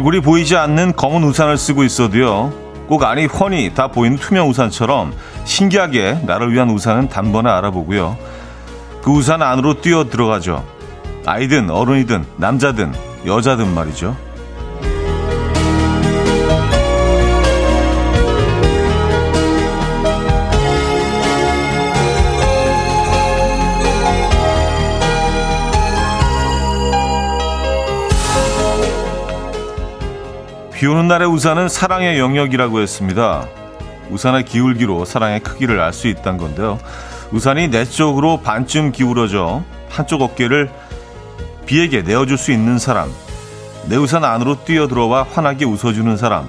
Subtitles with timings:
[0.00, 2.54] 얼굴이 보이지 않는 검은 우산을 쓰고 있어도요.
[2.86, 5.12] 꼭 안이 훤히 다 보이는 투명 우산처럼
[5.44, 8.16] 신기하게 나를 위한 우산은 단번에 알아보고요.
[9.02, 10.64] 그 우산 안으로 뛰어 들어가죠.
[11.26, 12.94] 아이든 어른이든 남자든
[13.26, 14.16] 여자든 말이죠.
[30.80, 33.46] 비 오는 날의 우산은 사랑의 영역이라고 했습니다.
[34.08, 36.78] 우산의 기울기로 사랑의 크기를 알 수 있다는 건데요.
[37.32, 40.70] 우산이 내 쪽으로 반쯤 기울어져 한쪽 어깨를
[41.66, 43.10] 비에게 내어줄 수 있는 사람.
[43.90, 46.48] 내 우산 안으로 뛰어들어와 환하게 웃어주는 사람.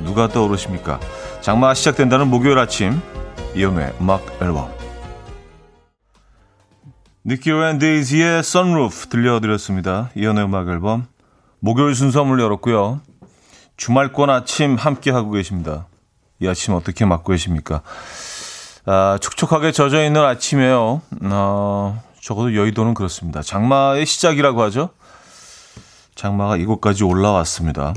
[0.00, 1.00] 누가 떠오르십니까?
[1.40, 3.00] 장마가 시작된다는 목요일 아침
[3.54, 4.68] 이현우의 음악 앨범
[7.24, 10.10] Nicky Youre and dazy의 Sunroof 들려드렸습니다.
[10.16, 11.06] 이현우의 음악 앨범
[11.60, 13.00] 목요일 순서 문 열었고요.
[13.82, 15.88] 주말권 아침 함께하고 계십니다.
[16.38, 17.82] 이 아침 어떻게 맞고 계십니까?
[18.86, 21.02] 아, 촉촉하게 젖어 있는 아침에요.
[21.22, 23.42] 어, 적어도 여의도는 그렇습니다.
[23.42, 24.90] 장마의 시작이라고 하죠.
[26.14, 27.92] 장마가 이곳까지 올라왔습니다.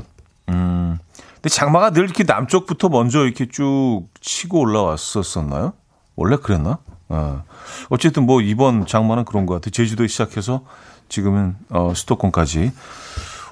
[0.48, 0.98] 음,
[1.36, 5.72] 근데 장마가 늘 이렇게 남쪽부터 먼저 이렇게 쭉 치고 올라왔었었나요?
[6.16, 6.78] 원래 그랬나?
[7.10, 7.44] 어.
[7.90, 9.70] 어쨌든 뭐 이번 장마는 그런 것 같아요.
[9.70, 10.64] 제주도에 시작해서
[11.08, 12.72] 지금은 어, 수도권까지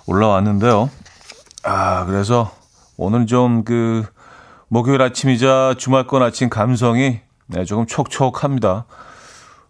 [0.06, 0.90] 올라왔는데요.
[1.64, 2.52] 아, 그래서
[2.96, 4.04] 오늘 좀 그
[4.68, 8.86] 목요일 아침이자 주말권 아침 감성이 네, 조금 촉촉합니다.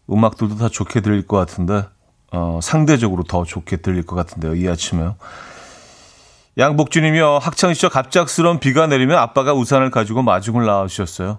[0.08, 1.86] 음악들도 다 좋게 들릴 것 같은데,
[2.32, 4.54] 어, 상대적으로 더 좋게 들릴 것 같은데요.
[4.54, 5.16] 이 아침에요.
[6.56, 7.38] 양복주님이요.
[7.38, 11.38] 학창시절 갑작스러운 비가 내리면 아빠가 우산을 가지고 마중을 나와주셨어요.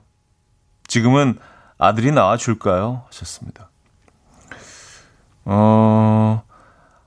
[0.87, 1.39] 지금은
[1.77, 3.03] 아들이 나와줄까요?
[3.07, 3.69] 하셨습니다.
[5.45, 6.43] 어,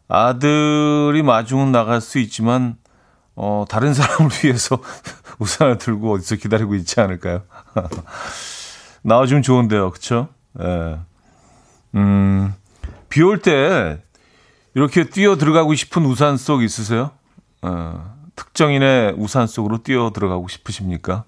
[0.08, 2.77] 아들이 마중은 나갈 수 있지만,
[3.40, 4.78] 어, 다른 사람을 위해서
[5.38, 7.42] 우산을 들고 어디서 기다리고 있지 않을까요?
[9.02, 9.90] 나와주면 좋은데요.
[9.92, 10.28] 그쵸?
[10.60, 10.98] 예.
[11.94, 12.52] 음,
[13.08, 14.02] 비 올 때
[14.74, 17.12] 이렇게 뛰어 들어가고 싶은 우산 속 있으세요?
[17.62, 21.24] 어, 특정인의 우산 속으로 뛰어 들어가고 싶으십니까?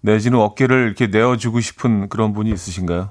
[0.00, 3.10] 내지는 어깨를 이렇게 내어주고 싶은 그런 분이 있으신가요?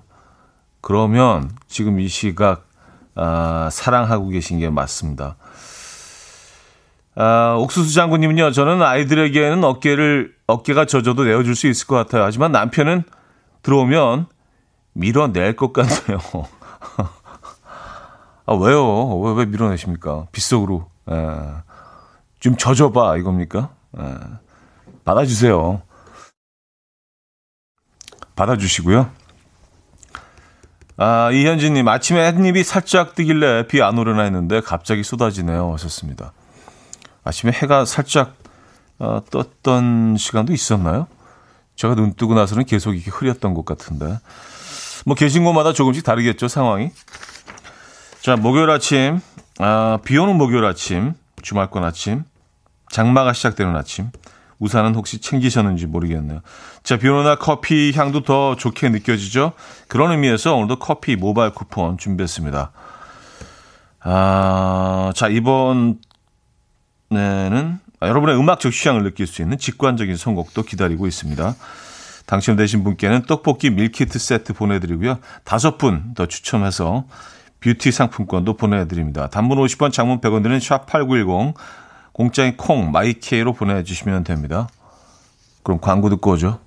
[0.81, 2.67] 그러면 지금 이 시각,
[3.15, 5.37] 아, 사랑하고 계신 게 맞습니다.
[7.15, 12.23] 아, 옥수수 장군님은요, 저는 아이들에게는 어깨를, 어깨가 젖어도 내어줄 수 있을 것 같아요.
[12.23, 13.03] 하지만 남편은
[13.61, 14.27] 들어오면
[14.93, 16.19] 밀어낼 것 같네요.
[18.45, 19.19] 아, 왜요?
[19.19, 20.27] 왜, 왜 밀어내십니까?
[20.31, 20.87] 빗속으로.
[21.09, 21.39] 에, 예.
[22.39, 23.69] 좀 젖어봐, 이겁니까?
[23.99, 24.15] 에, 예.
[25.05, 25.81] 받아주세요.
[28.35, 29.09] 받아주시고요.
[30.97, 35.71] 아, 이현진님, 아침에 햇잎이 살짝 뜨길래 비 안 오려나 했는데 갑자기 쏟아지네요.
[35.73, 36.33] 하셨습니다.
[37.23, 38.35] 아침에 해가 살짝
[38.99, 41.07] 어, 떴던 시간도 있었나요?
[41.75, 44.19] 제가 눈 뜨고 나서는 계속 이렇게 흐렸던 것 같은데.
[45.05, 46.91] 뭐 계신 곳마다 조금씩 다르겠죠, 상황이.
[48.21, 49.19] 자, 목요일 아침,
[49.59, 52.23] 아, 비 오는 목요일 아침, 주말권 아침,
[52.89, 54.11] 장마가 시작되는 아침.
[54.59, 56.39] 우산은 혹시 챙기셨는지 모르겠네요.
[56.83, 59.51] 자, 비 오는 날 커피 향도 더 좋게 느껴지죠?
[59.89, 62.71] 그런 의미에서 오늘도 커피 모바일 쿠폰 준비했습니다.
[64.05, 65.97] 아, 자, 이번
[67.17, 71.55] 에는 여러분의 음악적 취향을 느낄 수 있는 직관적인 선곡도 기다리고 있습니다.
[72.25, 75.19] 당첨되신 분께는 떡볶이 밀키트 세트 보내드리고요.
[75.43, 77.05] 다섯 분 더 추첨해서
[77.59, 79.29] 뷰티 상품권도 보내드립니다.
[79.29, 81.53] 단문 50원, 장문 100원 드는 샵8910,
[82.11, 84.67] 공짜인 콩, 마이케이로 보내주시면 됩니다.
[85.63, 86.59] 그럼 광고 듣고 오죠.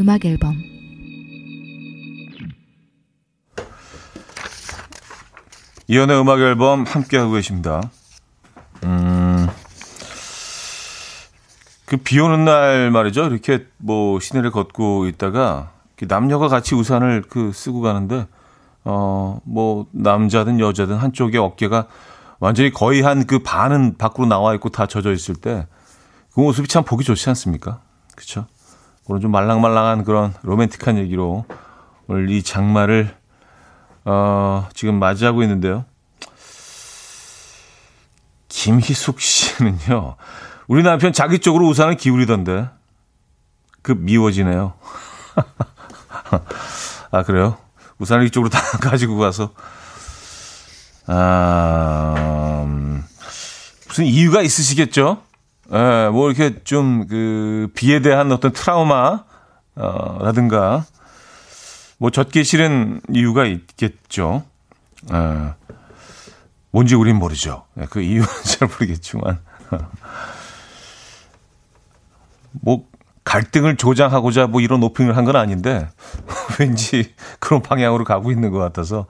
[0.00, 0.54] 음악 앨범
[5.86, 7.82] 이연의 음악 앨범 함께 하고 계십니다.
[8.84, 9.46] 음.
[11.86, 13.26] 그 비 오는 날 말이죠.
[13.26, 15.70] 이렇게 뭐 시내를 걷고 있다가
[16.08, 18.26] 남녀가 같이 우산을 그 쓰고 가는데
[18.84, 21.86] 어 뭐 남자든 여자든 한쪽에 어깨가
[22.40, 25.66] 완전히 거의 한 그 반은 밖으로 나와 있고 다 젖어 있을 때
[26.32, 27.80] 그 모습이 참 보기 좋지 않습니까?
[28.16, 28.46] 그렇죠?
[29.06, 31.44] 오늘 좀 말랑말랑한 그런 로맨틱한 얘기로
[32.06, 33.14] 오늘 이 장마를
[34.04, 35.84] 어, 지금 맞이하고 있는데요.
[38.48, 40.16] 김희숙 씨는요.
[40.68, 42.68] 우리 남편 자기 쪽으로 우산을 기울이던데.
[43.82, 44.74] 그 미워지네요.
[47.10, 47.58] 아, 그래요?
[47.98, 49.52] 우산을 이쪽으로 다 가지고 가서.
[51.06, 53.04] 아, 음,
[53.86, 55.22] 무슨 이유가 있으시겠죠?
[55.72, 59.24] 예, 뭐 이렇게 좀 그 비에 대한 어떤 트라우마,
[59.76, 60.84] 어, 라든가,
[61.98, 64.44] 뭐 젖기 싫은 이유가 있겠죠.
[65.12, 65.54] 예.
[66.70, 67.64] 뭔지 우린 모르죠.
[67.80, 69.38] 예, 그 이유는 잘 모르겠지만.
[72.52, 72.84] 뭐,
[73.24, 75.88] 갈등을 조장하고자 뭐 이런 오핑을 한 건 아닌데,
[76.60, 79.06] 왠지 그런 방향으로 가고 있는 것 같아서.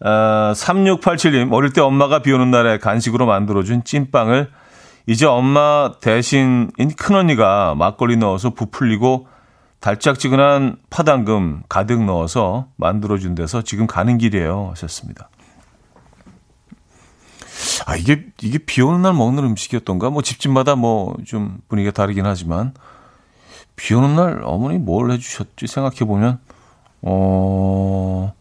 [0.00, 4.50] 아, 3687님, 어릴 때 엄마가 비 오는 날에 간식으로 만들어준 찐빵을
[5.06, 9.28] 이제 엄마 대신인 큰언니가 막걸리 넣어서 부풀리고
[9.80, 14.68] 달짝지근한 파당금 가득 넣어서 만들어준 데서 지금 가는 길이에요.
[14.70, 15.28] 하셨습니다.
[17.86, 20.08] 아, 이게, 이게 비 오는 날 먹는 음식이었던가?
[20.08, 22.72] 뭐 집집마다 뭐 좀 분위기가 다르긴 하지만,
[23.76, 26.38] 비 오는 날 어머니 뭘 해주셨지 생각해보면,
[27.02, 28.32] 어,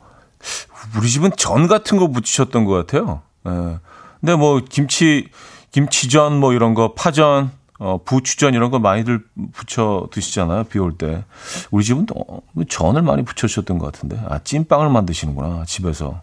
[0.98, 3.22] 우리 집은 전 같은 거 부치셨던 것 같아요.
[3.48, 3.80] 예.
[4.22, 5.28] 근데 뭐 김치,
[5.74, 10.66] 김치전 뭐 이런 거, 파전, 어, 부추전 이런 거 많이들 부쳐 드시잖아요.
[10.66, 11.26] 비 올 때.
[11.72, 14.22] 우리 집은 또 전을 많이 부쳐 주셨던 것 같은데.
[14.30, 15.66] 아, 찐빵을 만드시는구나.
[15.66, 16.22] 집에서.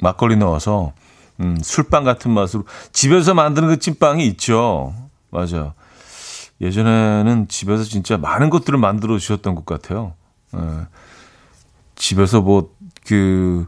[0.00, 0.92] 막걸리 넣어서.
[1.40, 2.64] 음, 술빵 같은 맛으로.
[2.92, 4.94] 집에서 만드는 그 찐빵이 있죠.
[5.30, 5.72] 맞아요.
[6.60, 10.12] 예전에는 집에서 진짜 많은 것들을 만들어 주셨던 것 같아요.
[10.54, 10.60] 예.
[11.96, 12.70] 집에서 뭐,
[13.06, 13.66] 그,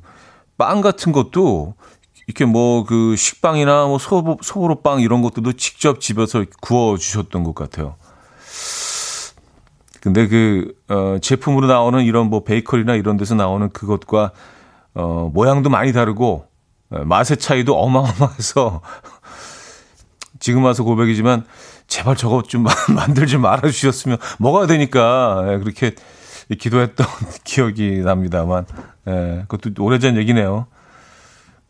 [0.58, 1.74] 빵 같은 것도
[2.26, 7.96] 이렇게 뭐 그 식빵이나 뭐 소, 소보로빵 이런 것들도 직접 집에서 구워 주셨던 것 같아요.
[10.04, 14.32] 근데 그, 어, 제품으로 나오는 이런 뭐 베이커리나 이런 데서 나오는 그것과,
[14.92, 16.46] 어, 모양도 많이 다르고,
[16.90, 18.82] 어, 맛의 차이도 어마어마해서,
[20.40, 21.46] 지금 와서 고백이지만,
[21.86, 25.94] 제발 저거 좀 만들지 말아주셨으면, 뭐가 되니까, 예, 그렇게
[26.58, 27.06] 기도했던
[27.44, 28.66] 기억이 납니다만,
[29.08, 30.66] 예, 그것도 오래전 얘기네요.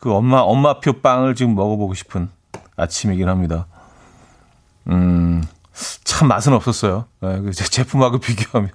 [0.05, 2.29] 그 엄마, 엄마표 빵을 지금 먹어보고 싶은
[2.77, 3.65] 아침이긴 합니다.
[4.87, 5.43] 음,
[6.03, 7.05] 참 맛은 없었어요.
[7.21, 8.69] 네, 그 제품하고 비교하면.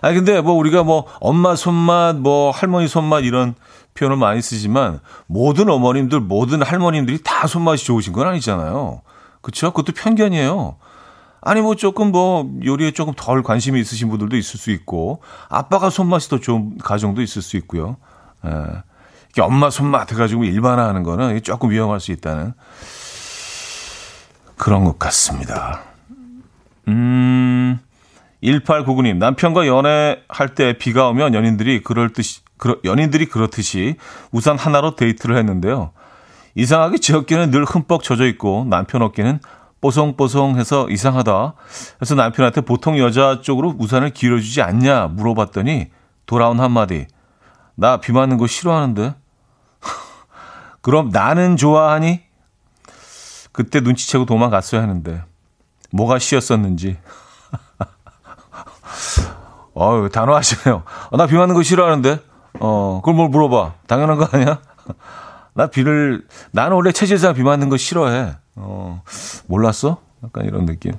[0.00, 3.54] 아니, 근데 뭐 우리가 뭐 엄마 손맛, 뭐 할머니 손맛 이런
[3.94, 4.98] 표현을 많이 쓰지만
[5.28, 9.02] 모든 어머님들, 모든 할머님들이 다 손맛이 좋으신 건 아니잖아요.
[9.40, 9.70] 그쵸?
[9.70, 10.78] 그것도 편견이에요.
[11.42, 16.28] 아니, 뭐 조금 뭐 요리에 조금 덜 관심이 있으신 분들도 있을 수 있고 아빠가 손맛이
[16.28, 17.98] 더 좋은 가정도 있을 수 있고요.
[18.44, 18.82] 예.
[19.40, 22.52] 엄마 손맛 해가지고 일반화하는 거는 조금 위험할 수 있다는
[24.56, 25.80] 그런 것 같습니다.
[26.88, 27.78] 음,
[28.42, 33.96] 1899님, 남편과 연애할 때 비가 오면 연인들이 그럴 듯이, 그러, 연인들이 그렇듯이
[34.30, 35.92] 우산 하나로 데이트를 했는데요.
[36.54, 39.40] 이상하게 제 어깨는 늘 흠뻑 젖어 있고 남편 어깨는
[39.80, 41.54] 뽀송뽀송해서 이상하다.
[41.98, 45.88] 그래서 남편한테 보통 여자 쪽으로 우산을 길어주지 않냐 물어봤더니
[46.26, 47.06] 돌아온 한마디.
[47.74, 49.14] 나 비 맞는 거 싫어하는데.
[50.82, 52.20] 그럼 나는 좋아하니?
[53.52, 55.24] 그때 눈치채고 도망갔어야 하는데
[55.90, 56.98] 뭐가 쉬었었는지.
[59.74, 60.82] 어유 단호하시네요.
[61.10, 62.20] 어, 나비 맞는 거 싫어하는데.
[62.60, 63.74] 어, 그걸 뭘 물어봐.
[63.86, 64.60] 당연한 거 아니야?
[65.54, 68.36] 나 비를, 나는 원래 체질상 비 맞는 거 싫어해.
[68.56, 69.02] 어,
[69.46, 70.00] 몰랐어?
[70.24, 70.92] 약간 이런 느낌.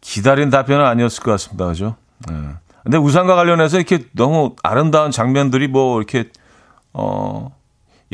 [0.00, 1.66] 기다린 답변은 아니었을 것 같습니다.
[1.66, 1.96] 그죠?
[2.28, 2.34] 네.
[2.82, 6.30] 근데 우산과 관련해서 이렇게 너무 아름다운 장면들이 뭐 이렇게,
[6.92, 7.54] 어,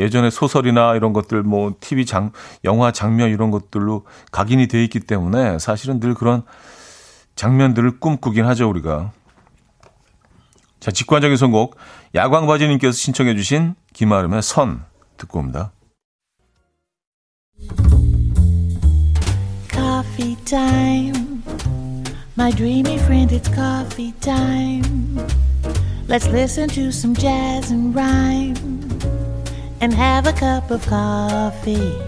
[0.01, 2.33] 예전에 소설이나 이런 것들 뭐 TV 장
[2.65, 6.43] 영화 장면 이런 것들로 각인이 돼 있기 때문에 사실은 늘 그런
[7.37, 9.13] 장면들을 꿈꾸긴 하죠 우리가.
[10.81, 11.77] 자 직관적인 선곡
[12.15, 14.85] 야광바지님께서 신청해주신 김아름의 선
[15.19, 15.73] 듣고 옵니다.
[19.71, 20.37] Coffee
[22.37, 25.19] my dreamy friend, it's coffee time.
[26.09, 28.80] Let's listen to some jazz and rhyme.
[29.81, 31.99] And have a cup of coffee.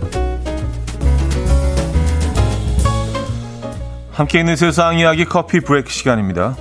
[4.12, 6.56] 함께 있는 세상 이야기 커피 브레이크 시간입니다.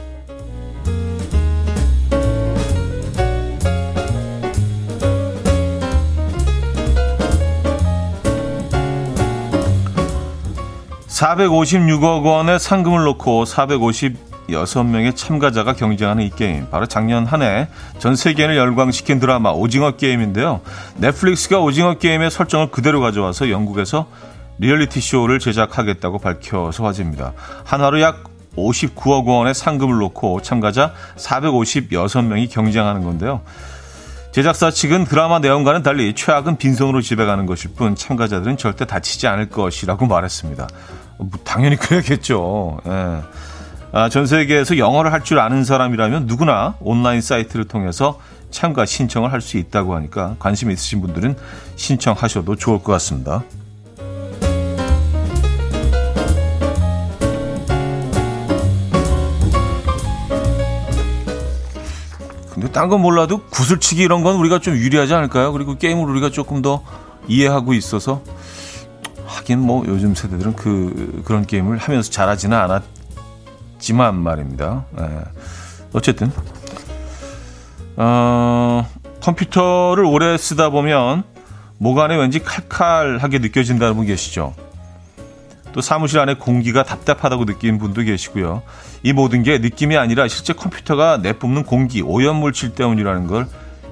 [11.08, 16.70] (456억) 원의 상금을 놓고 (450) 여섯 명의 참가자가 경쟁하는 이 게임.
[16.70, 17.68] 바로 작년 한 해
[18.00, 20.62] 전 세계를 열광시킨 드라마 오징어 게임인데요.
[20.98, 24.08] 넷플릭스가 오징어 게임의 설정을 그대로 가져와서 영국에서
[24.60, 27.34] 리얼리티 쇼를 제작하겠다고 밝혀서 화제입니다.
[27.64, 28.24] 한화로 약
[28.58, 33.42] 59억 원의 상금을 놓고 참가자 456명이 경쟁하는 건데요.
[34.32, 39.50] 제작사 측은 드라마 내용과는 달리 최악은 빈손으로 집에 가는 것일 뿐 참가자들은 절대 다치지 않을
[39.50, 40.68] 것이라고 말했습니다.
[41.18, 42.80] 뭐 당연히 그래야겠죠.
[42.88, 43.22] 예.
[43.94, 48.20] 아, 전 세계에서 영어를 할 줄 아는 사람이라면 누구나 온라인 사이트를 통해서
[48.50, 51.36] 참가 신청을 할 수 있다고 하니까 관심 있으신 분들은
[51.76, 53.44] 신청하셔도 좋을 것 같습니다.
[62.54, 65.52] 근데 딴 건 몰라도 구슬치기 이런 건 우리가 좀 유리하지 않을까요?
[65.54, 66.84] 그리고 게임을 우리가 조금 더
[67.28, 68.22] 이해하고 있어서
[69.26, 72.84] 하긴 뭐 요즘 세대들은 그 그런 게임을 하면서 잘하지는 않았
[73.82, 74.86] 지만 말입니다.
[74.98, 75.04] 네.
[75.92, 76.32] 어쨌든
[77.98, 78.88] 어,
[79.20, 81.24] 컴퓨터를 오래 쓰다 보면
[81.78, 84.54] 목 안에 왠지 칼칼하게 느껴진다는 분 계시죠.
[85.74, 88.62] 또 사무실 안에 공기가 답답하다고 느끼는 분도 계시고요.
[89.04, 93.48] 이 모든 게 느낌이 아니라 실제 컴퓨터가 내뿜는 공기, 오염물질 때문이라는 걸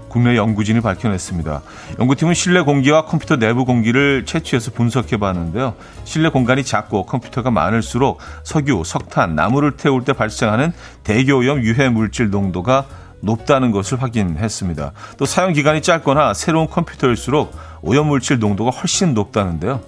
[0.10, 1.62] 국내 연구진이 밝혀냈습니다.
[2.00, 5.75] 연구팀은 실내 공기와 컴퓨터 내부 공기를 채취해서 분석해 봤는데요.
[6.04, 10.74] 실내 공간이 작고 컴퓨터가 많을수록 석유, 석탄, 나무를 태울 때 발생하는
[11.04, 12.86] 대기오염 유해 물질 농도가
[13.22, 14.92] 높다는 것을 확인했습니다.
[15.18, 19.82] 또 사용 기간이 짧거나 새로운 컴퓨터일수록 오염 물질 농도가 훨씬 높다는데요.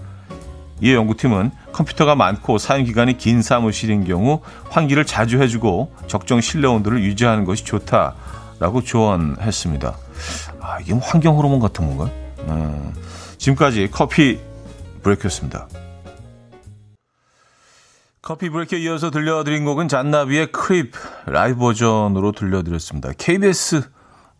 [0.81, 7.03] 이에 연구팀은 컴퓨터가 많고 사용 기간이 긴 사무실인 경우 환기를 자주 해주고 적정 실내 온도를
[7.03, 9.95] 유지하는 것이 좋다라고 조언했습니다.
[10.59, 12.09] 아, 이게 뭐 환경 호르몬 같은 건가요?
[12.47, 12.93] 음,
[13.37, 14.39] 지금까지 커피
[15.03, 15.67] 브레이크였습니다.
[18.21, 20.93] 커피 브레이크에 이어서 들려드린 곡은 잔나비의 Creep
[21.25, 23.11] 라이브 버전으로 들려드렸습니다.
[23.17, 23.89] KBS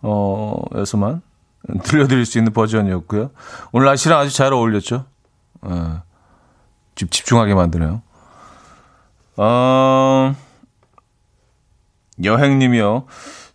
[0.02, 1.22] 어, 에서만
[1.84, 3.32] 들려드릴 수 있는 버전이었고요.
[3.72, 5.06] 오늘 날씨랑 아주 잘 어울렸죠.
[5.62, 6.04] 어.
[6.96, 8.02] 집 집중하게 만드네요.
[9.38, 10.36] 어,
[12.24, 13.06] 여행님이요.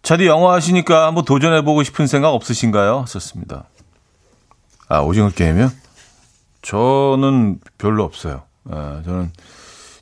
[0.06, 3.06] 차디 영어 하시니까 한번 도전해보고 싶은 생각 없으신가요?
[3.08, 3.64] 썼습니다.
[4.88, 5.68] 아, 오징어 게임이요?
[6.62, 8.44] 저는 별로 없어요.
[8.70, 9.32] 아, 저는,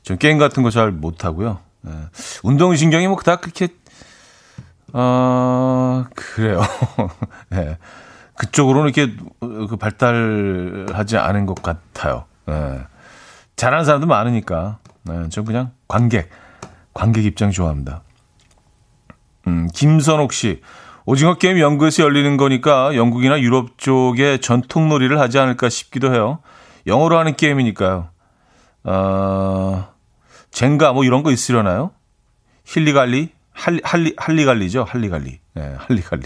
[0.03, 1.57] 전 게임 같은 거 잘 못하고요.
[1.87, 2.09] 아,
[2.43, 3.69] 운동신경이 뭐 그닥 그렇게,
[4.93, 6.61] 어, 그래요.
[7.49, 7.75] 네.
[8.37, 12.25] 그쪽으로는 이렇게 그 발달하지 않은 것 같아요.
[12.45, 12.79] 네.
[13.55, 14.77] 잘하는 사람도 많으니까.
[15.01, 16.29] 네, 저 그냥 관객,
[16.93, 18.03] 관객 입장 좋아합니다.
[19.47, 20.61] 음, 김선옥 씨.
[21.05, 26.39] 오징어 게임 영국에서 열리는 거니까 영국이나 유럽 쪽에 전통 놀이를 하지 않을까 싶기도 해요.
[26.87, 28.09] 영어로 하는 게임이니까요.
[28.85, 29.87] 어,
[30.51, 31.91] 젠가 뭐 이런 거 있으려나요?
[32.65, 33.29] 힐리갈리?
[33.51, 34.83] 할리, 할리, 할리갈리죠?
[34.83, 35.39] 할리갈리.
[35.53, 36.23] 네, 할리갈리.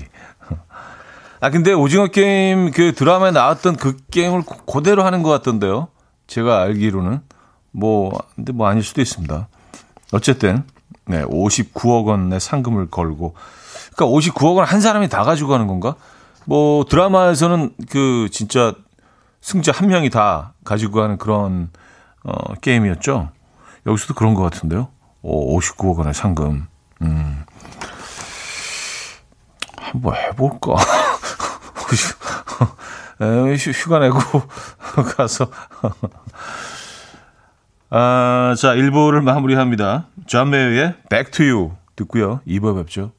[1.42, 5.90] 아, 근데 오징어 게임 그 드라마에 나왔던 그 게임을 그대로 하는 것 같던데요.
[6.28, 7.22] 제가 알기로는
[7.72, 9.48] 뭐 근데 뭐 아닐 수도 있습니다.
[10.12, 10.64] 어쨌든
[11.10, 13.34] 네, 59억 원의 상금을 걸고
[13.96, 15.96] 그러니까 59억 원 한 사람이 다 가지고 가는 건가?
[16.46, 18.74] 뭐 드라마에서는 그 진짜
[19.42, 21.72] 승자 한 명이 다 가지고 가는 그런
[22.24, 23.30] 어 게임이었죠.
[23.88, 24.90] 여기서도 그런 것 같은데요.
[25.24, 26.68] 오, 59억 원의 상금.
[27.02, 27.44] 음.
[29.78, 30.76] 한번 해볼까?
[33.74, 34.20] 휴가 내고
[35.18, 35.50] 가서.
[37.92, 40.08] 아, 자, 1부를 마무리합니다.
[40.28, 42.42] 존 메이어의 Back to You 듣고요.
[42.48, 43.12] 2부 뵙죠.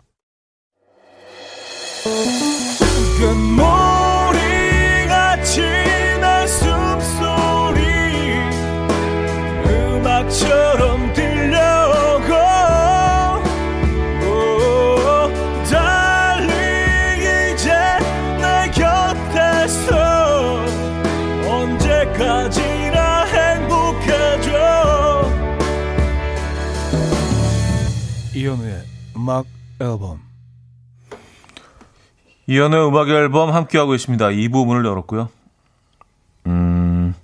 [29.21, 29.45] 음악
[29.81, 30.23] 앨범
[32.47, 34.27] 이현우의 음악 앨범 함께하고 있습니다.
[34.29, 35.29] 2부 문을 열었고요.
[36.47, 37.15] 음,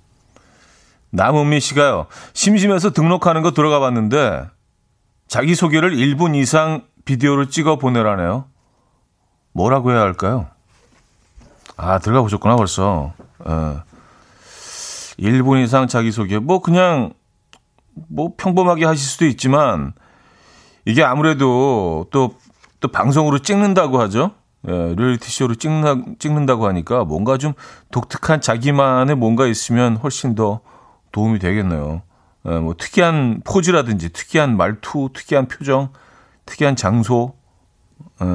[1.09, 2.05] 남은미 씨가요.
[2.33, 4.45] 심심해서 등록하는 거 들어가 봤는데
[5.27, 8.45] 자기소개를 1분 이상 비디오를 찍어 보내라네요.
[9.51, 10.47] 뭐라고 해야 할까요?
[11.77, 13.13] 아, 들어가 보셨구나, 벌써.
[13.39, 13.83] 어.
[15.19, 16.37] 1분 이상 자기소개.
[16.39, 17.13] 뭐, 그냥,
[18.07, 19.93] 뭐, 평범하게 하실 수도 있지만,
[20.87, 22.35] 이게 아무래도 또,
[22.79, 24.31] 또 방송으로 찍는다고 하죠.
[24.69, 27.53] 예, 리얼리티 쇼로 찍는다, 찍는다고 하니까 뭔가 좀
[27.91, 30.61] 독특한 자기만의 뭔가 있으면 훨씬 더
[31.11, 32.03] 도움이 되겠네요.
[32.47, 35.89] 예, 뭐 특이한 포즈라든지 특이한 말투, 특이한 표정,
[36.45, 37.33] 특이한 장소,
[38.21, 38.25] 예,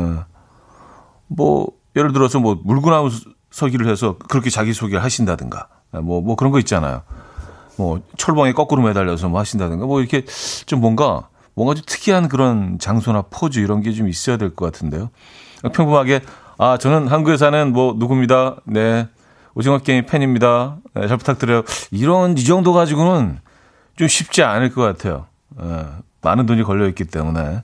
[1.28, 3.09] 뭐 예를 들어서 뭐 물구나무
[3.50, 7.00] 서기를 해서 그렇게 자기 소개를 하신다든가, 예, 뭐, 뭐 그런 거 있잖아요.
[7.78, 10.26] 뭐 철봉에 거꾸로 매달려서 뭐 하신다든가, 뭐 이렇게
[10.66, 15.11] 좀 뭔가 뭔가 좀 특이한 그런 장소나 포즈 이런 게 좀 있어야 될 것 같은데요.
[15.73, 16.21] 평범하게
[16.59, 18.56] 아, 저는 한국에 사는 뭐 누구입니다.
[18.64, 19.09] 네.
[19.54, 20.76] 오징어 게임 팬입니다.
[20.94, 21.62] 네, 잘 부탁드려요.
[21.90, 23.38] 이런 이 정도 가지고는
[23.97, 25.26] 좀 쉽지 않을 것 같아요.
[25.61, 25.87] 네,
[26.23, 27.62] 많은 돈이 걸려 있기 때문에.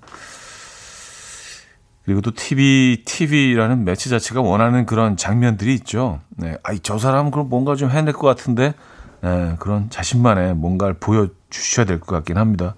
[2.04, 6.20] 그리고 또 TV, TV라는 매체 자체가 원하는 그런 장면들이 있죠.
[6.30, 6.56] 네.
[6.62, 8.74] 아이, 저 사람은 그럼 뭔가 좀 해낼 것 같은데,
[9.20, 12.74] 네, 그런 자신만의 뭔가를 보여주셔야 될 것 같긴 합니다.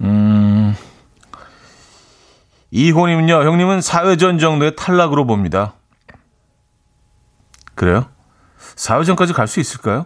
[0.00, 0.74] 음,
[2.70, 5.74] 이호님은요, 형님은 사회전 정도의 탈락으로 봅니다.
[7.74, 8.06] 그래요?
[8.76, 10.04] 4회전까지 갈 수 있을까요?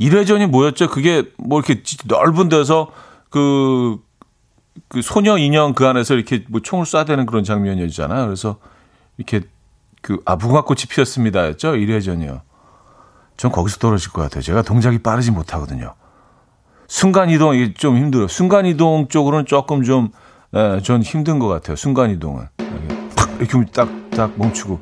[0.00, 0.88] 1회전이 뭐였죠?
[0.88, 2.90] 그게 뭐 이렇게 넓은 데서
[3.28, 3.98] 그,
[4.88, 8.24] 그 소녀 인형 그 안에서 이렇게 뭐 총을 쏴대는 그런 장면이었잖아요.
[8.24, 8.58] 그래서
[9.18, 9.42] 이렇게
[10.00, 11.46] 그, 아, 무궁화꽃이 피었습니다.
[11.48, 11.72] 였죠?
[11.72, 12.40] 1회전이요.
[13.36, 14.42] 전 거기서 떨어질 것 같아요.
[14.42, 15.94] 제가 동작이 빠르지 못하거든요.
[16.94, 18.26] 순간이동이 좀 힘들어요.
[18.26, 20.08] 순간이동 쪽으로는 조금 좀,
[20.56, 21.76] 예, 전 힘든 것 같아요.
[21.76, 22.48] 순간이동은.
[23.14, 24.80] 탁, 이렇게 딱, 딱 멈추고.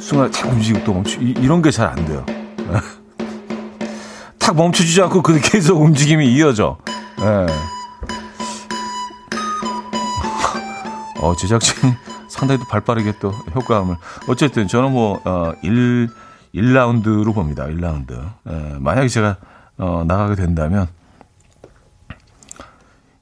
[0.00, 2.26] 순간 탁 움직이고 또 멈추 이, 이런 게 잘 안 돼요.
[4.40, 6.76] 탁 멈춰주지 않고 그 계속 움직임이 이어져.
[7.20, 7.46] 예.
[11.22, 11.92] 어, 제작진이
[12.28, 13.94] 상당히 또 발빠르게 또 효과음을.
[14.26, 16.08] 어쨌든 저는 뭐, 어, 1,
[16.52, 17.64] 1라운드로 봅니다.
[17.66, 18.20] 1라운드.
[18.50, 19.36] 예, 만약에 제가,
[19.78, 20.88] 어, 나가게 된다면.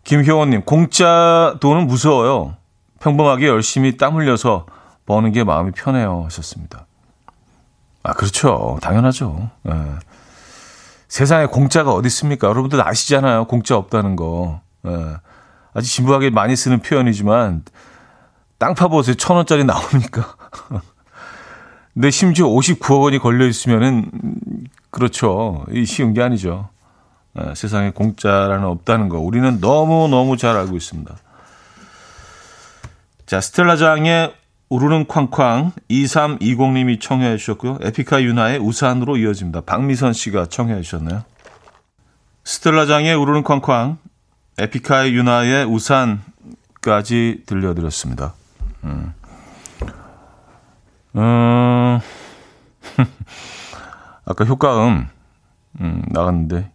[0.06, 2.56] 김효원님, 공짜 돈은 무서워요.
[3.00, 4.64] 평범하게 열심히 땀 흘려서
[5.04, 6.22] 버는 게 마음이 편해요.
[6.26, 6.86] 하셨습니다.
[8.04, 8.78] 아, 그렇죠.
[8.82, 9.50] 당연하죠.
[9.68, 9.72] 예.
[11.08, 12.46] 세상에 공짜가 어디 있습니까?
[12.46, 13.46] 여러분들 아시잖아요.
[13.46, 14.60] 공짜 없다는 거.
[14.86, 15.16] 예.
[15.74, 17.64] 아주 진부하게 많이 쓰는 표현이지만
[18.58, 19.16] 땅 파보세요.
[19.16, 20.36] 천 원짜리 나옵니까?
[21.94, 24.08] 근데 심지어 59억 원이 걸려 있으면은
[24.90, 25.64] 그렇죠.
[25.72, 26.68] 이 쉬운 게 아니죠.
[27.38, 31.14] 예, 세상에 공짜라는 없다는 거 우리는 너무 너무 잘 알고 있습니다.
[33.26, 34.34] 자, 스텔라장의
[34.68, 37.78] 우르는 쾅쾅 2320님이 청해 주셨고요.
[37.82, 39.62] 에피카 유나의 우산으로 이어집니다.
[39.62, 41.24] 박미선 씨가 청해 주셨네요.
[42.44, 43.98] 스텔라장의 우르는 쾅쾅
[44.58, 48.32] 에피카의 유나의 우산까지 들려드렸습니다.
[48.84, 49.12] 음.
[51.16, 52.00] 음.
[54.24, 55.08] 아까 효과음
[55.80, 56.70] 음, 나갔는데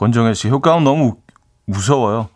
[0.00, 1.18] 권정혜 씨 효과음 너무
[1.66, 2.30] 무서워요.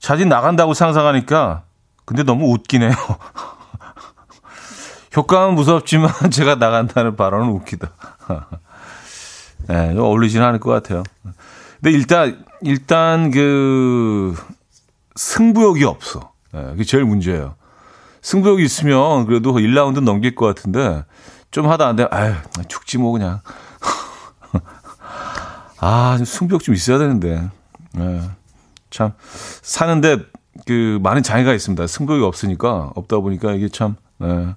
[0.00, 1.62] 자진 나간다고 상상하니까
[2.04, 2.90] 근데 너무 웃기네요.
[5.14, 7.92] 효과는 무섭지만 제가 나간다는 발언은 웃기다.
[9.68, 11.04] 네, 어울리지는 않을 것 같아요.
[11.80, 14.34] 근데 일단, 일단 그,
[15.14, 16.32] 승부욕이 없어.
[16.50, 17.54] 네, 그게 제일 문제예요.
[18.22, 21.04] 승부욕이 있으면 그래도 1라운드 넘길 것 같은데,
[21.52, 22.34] 좀 하다 안 되면, 아유,
[22.66, 23.40] 죽지 뭐, 그냥.
[25.86, 27.46] 아, 승부욕 좀 있어야 되는데.
[27.92, 28.22] 네,
[28.88, 29.12] 참,
[29.60, 30.16] 사는데
[30.66, 31.86] 그, 많은 장애가 있습니다.
[31.86, 34.54] 승부욕이 없으니까, 없다 보니까 이게 참, 네.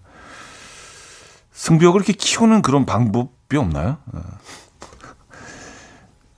[1.51, 3.97] 승부욕을 이렇게 키우는 그런 방법이 없나요?
[4.15, 4.19] 예.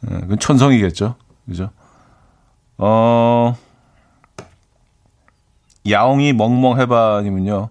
[0.10, 1.16] 예, 그건 천성이겠죠.
[1.46, 1.70] 그죠?
[2.80, 3.56] 어,
[5.88, 7.70] 야옹이 멍멍해봐님은요.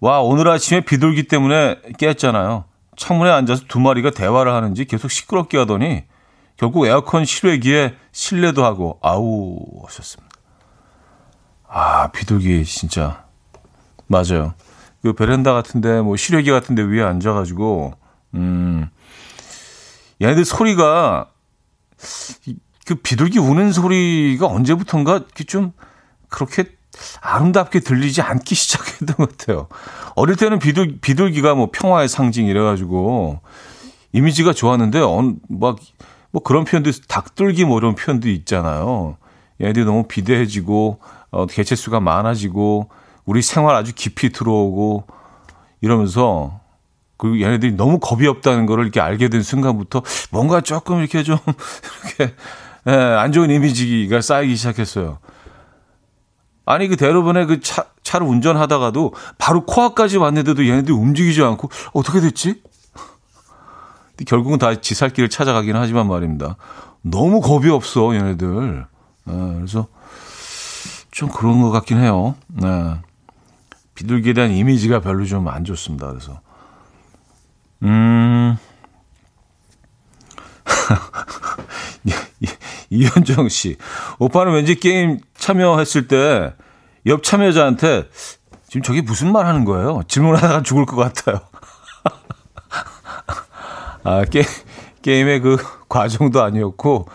[0.00, 2.64] 와, 오늘 아침에 비둘기 때문에 깼잖아요.
[2.96, 6.04] 창문에 앉아서 두 마리가 대화를 하는지 계속 시끄럽게 하더니
[6.56, 10.34] 결국 에어컨 실외기에 실내도 하고 아우 하셨습니다.
[11.68, 13.24] 아, 비둘기 진짜
[14.06, 14.54] 맞아요.
[15.02, 17.92] 그 베란다 같은데 뭐 실외기 같은데 위에 앉아가지고
[18.34, 18.88] 음
[20.20, 21.30] 얘네들 소리가
[22.86, 25.72] 그 비둘기 우는 소리가 언제부턴가 좀
[26.28, 26.76] 그렇게
[27.20, 29.68] 아름답게 들리지 않기 시작했던 것 같아요.
[30.14, 33.40] 어릴 때는 비둘, 비둘기가 뭐 평화의 상징 이래가지고
[34.12, 35.00] 이미지가 좋았는데,
[35.48, 35.76] 막,
[36.36, 39.16] 뭐 그런 표현도, 닭들기 뭐 이런 표현도 있잖아요.
[39.58, 40.98] 얘네들이 너무 비대해지고,
[41.30, 42.90] 어, 개체수가 많아지고,
[43.24, 45.06] 우리 생활 아주 깊이 들어오고
[45.80, 46.60] 이러면서
[47.16, 51.38] 그 얘네들이 너무 겁이 없다는 거를 이렇게 알게 된 순간부터 뭔가 조금 이렇게 좀
[52.18, 52.34] 이렇게
[52.86, 55.18] 예, 안 좋은 이미지가 쌓이기 시작했어요.
[56.66, 62.60] 아니 그 대로변에 그 차, 차를 운전하다가도 바로 코앞까지 왔는데도 얘네들이 움직이지 않고 어떻게 됐지?
[64.24, 66.56] 결국은 다 지살길을 찾아가긴 하지만 말입니다.
[67.02, 68.86] 너무 겁이 없어 얘네들.
[69.24, 69.88] 네, 그래서
[71.10, 72.34] 좀 그런 것 같긴 해요.
[72.48, 72.96] 네.
[73.94, 76.08] 비둘기에 대한 이미지가 별로 좀 안 좋습니다.
[76.08, 76.40] 그래서
[77.82, 78.56] 음
[82.90, 83.76] 이현정 씨
[84.18, 86.52] 오빠는 왠지 게임 참여했을 때
[87.06, 88.08] 옆 참여자한테
[88.68, 90.02] 지금 저게 무슨 말 하는 거예요?
[90.08, 91.40] 질문하다가 죽을 것 같아요.
[94.06, 94.44] 아, 게,
[95.02, 95.56] 게임의 그
[95.90, 97.08] 과정도 아니었고,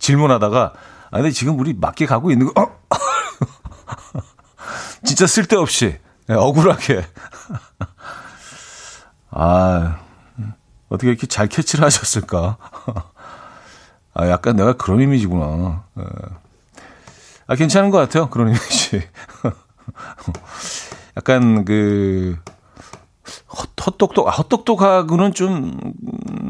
[0.00, 0.72] 질문하다가,
[1.12, 2.80] 아, 근데 지금 우리 맞게 가고 있는 거, 어?
[5.04, 7.06] 진짜 쓸데없이 네, 억울하게.
[9.30, 10.00] 아,
[10.88, 12.56] 어떻게 이렇게 잘 캐치를 하셨을까?
[14.14, 15.84] 아, 약간 내가 그런 이미지구나.
[15.94, 16.04] 네.
[17.46, 18.28] 아, 괜찮은 것 같아요.
[18.28, 19.08] 그런 이미지.
[21.16, 22.36] 약간 그,
[23.48, 25.78] 헛, 헛똑똑, 아, 헛똑똑하고는 좀,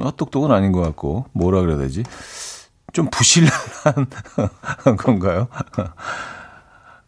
[0.03, 2.03] 헛똑똑은 아닌 것 같고, 뭐라 그래야 되지?
[2.93, 3.51] 좀 부실한
[4.99, 5.49] 건가요?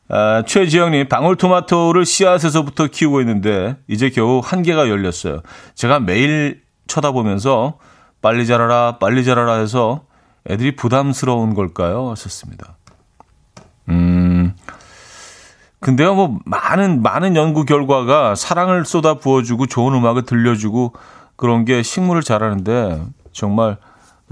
[0.09, 5.41] 아, 최지영님, 방울토마토를 씨앗에서부터 키우고 있는데, 이제 겨우 한 개가 열렸어요.
[5.75, 7.79] 제가 매일 쳐다보면서,
[8.21, 10.07] 빨리 자라라, 빨리 자라라 해서
[10.49, 12.11] 애들이 부담스러운 걸까요?
[12.11, 12.77] 하셨습니다.
[13.89, 14.44] 음,
[15.85, 20.95] 근데요, 뭐, 많은, 많은 연구 결과가 사랑을 쏟아 부어주고 좋은 음악을 들려주고
[21.37, 23.77] 그런 게 식물을 자라는데 정말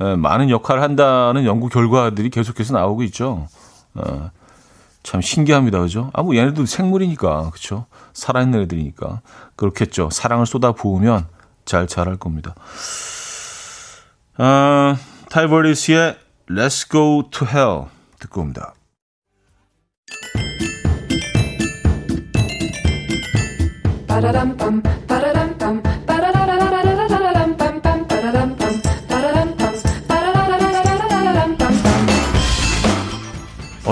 [0.00, 3.48] 예, 많은 역할을 한다는 연구 결과들이 계속해서 나오고 있죠.
[3.94, 4.30] 어,
[5.02, 5.78] 참 신기합니다.
[5.80, 6.10] 그죠?
[6.14, 7.50] 아, 뭐 얘네도 생물이니까.
[7.50, 7.84] 그쵸?
[8.14, 9.20] 살아있는 애들이니까.
[9.54, 10.08] 그렇겠죠.
[10.10, 11.26] 사랑을 쏟아 부으면
[11.66, 12.54] 잘 자랄 겁니다.
[14.38, 14.96] 아,
[15.28, 16.16] 타이버리스의
[16.48, 17.82] Let's Go to Hell
[18.20, 18.72] 듣고 옵니다.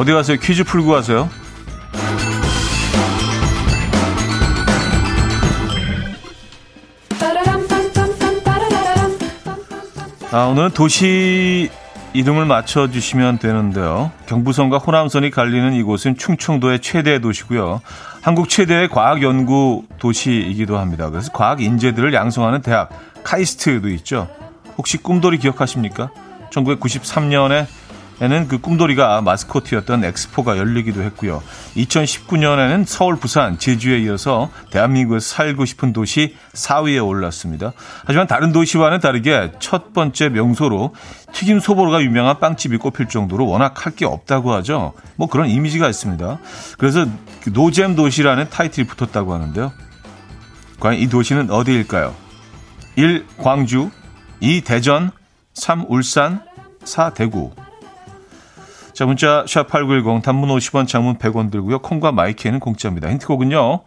[0.01, 0.39] 어디 가세요?
[0.41, 1.29] 퀴즈 풀고 가세요?
[10.33, 11.71] 아, 오늘 도시
[12.13, 14.11] 이름을 맞춰주시면 되는데요.
[14.27, 17.81] 경부선과 호남선이 갈리는 이곳은 충청도의 최대 도시고요.
[18.23, 21.09] 한국 최대의 과학 연구 도시이기도 합니다.
[21.11, 22.91] 그래서 과학 인재들을 양성하는 대학
[23.23, 24.29] 카이스트도 있죠.
[24.77, 26.11] 혹시 꿈돌이 기억하십니까?
[26.51, 27.67] 1993년에
[28.23, 31.43] 에는 그 꿈돌이가 마스코트였던 엑스포가 열리기도 했고요.
[31.77, 37.73] 2019년에는 서울, 부산, 제주에 이어서 대한민국에서 살고 싶은 도시 4위에 올랐습니다.
[38.05, 40.95] 하지만 다른 도시와는 다르게 첫 번째 명소로
[41.33, 44.93] 튀김 소보로가 유명한 빵집이 꼽힐 정도로 워낙 할 게 없다고 하죠.
[45.17, 46.39] 뭐 그런 이미지가 있습니다.
[46.79, 47.07] 그래서
[47.43, 49.73] 그 노잼 도시라는 타이틀이 붙었다고 하는데요.
[50.79, 52.15] 과연 이 도시는 어디일까요?
[52.97, 53.27] 1.
[53.39, 53.91] 광주
[54.41, 54.61] 2.
[54.63, 55.11] 대전
[55.55, 55.87] 3.
[55.89, 56.43] 울산
[56.85, 57.11] 4.
[57.15, 57.53] 대구
[59.01, 61.79] 자, 문자 샵8910 단문 50원, 장문 100원 들고요.
[61.79, 63.09] 콩과 마이키에는 공짜입니다.
[63.09, 63.81] 힌트곡은요.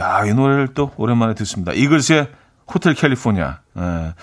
[0.00, 1.70] 야, 이 노래를 또 오랜만에 듣습니다.
[1.72, 2.26] 이글스의
[2.66, 3.60] 호텔 캘리포니아.
[3.78, 4.14] 예.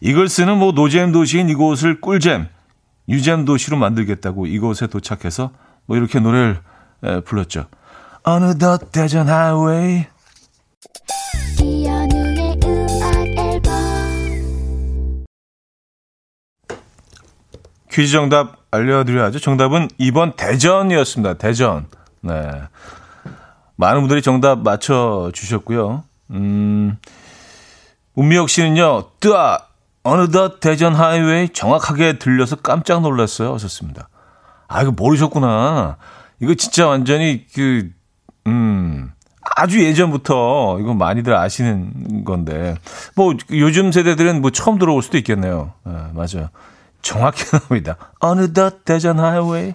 [0.00, 2.48] 이글스는 뭐 노잼 도시인 이곳을 꿀잼,
[3.10, 5.50] 유잼 도시로 만들겠다고 이곳에 도착해서
[5.84, 6.60] 뭐 이렇게 노래를
[7.04, 7.66] 예, 불렀죠.
[8.22, 10.06] 어느덧 대전 하이웨이
[17.92, 19.38] 퀴즈 정답 알려드려야죠.
[19.38, 21.34] 정답은 2번 대전이었습니다.
[21.34, 21.86] 대전.
[22.22, 22.32] 네.
[23.76, 26.04] 많은 분들이 정답 맞춰주셨고요.
[26.30, 26.96] 음,
[28.14, 29.58] 운미혁 씨는요, 뜨아,
[30.04, 33.52] 어느덧 대전 하이웨이 정확하게 들려서 깜짝 놀랐어요.
[33.54, 34.08] 하셨습니다.
[34.68, 35.96] 아, 이거 모르셨구나.
[36.40, 37.90] 이거 진짜 완전히 그,
[38.46, 39.12] 음,
[39.56, 42.76] 아주 예전부터 이거 많이들 아시는 건데,
[43.14, 45.72] 뭐 요즘 세대들은 뭐 처음 들어올 수도 있겠네요.
[45.84, 46.48] 네, 맞아요.
[47.02, 47.96] 정확히 나옵니다.
[48.20, 49.74] 어느덧 대전 하이웨이.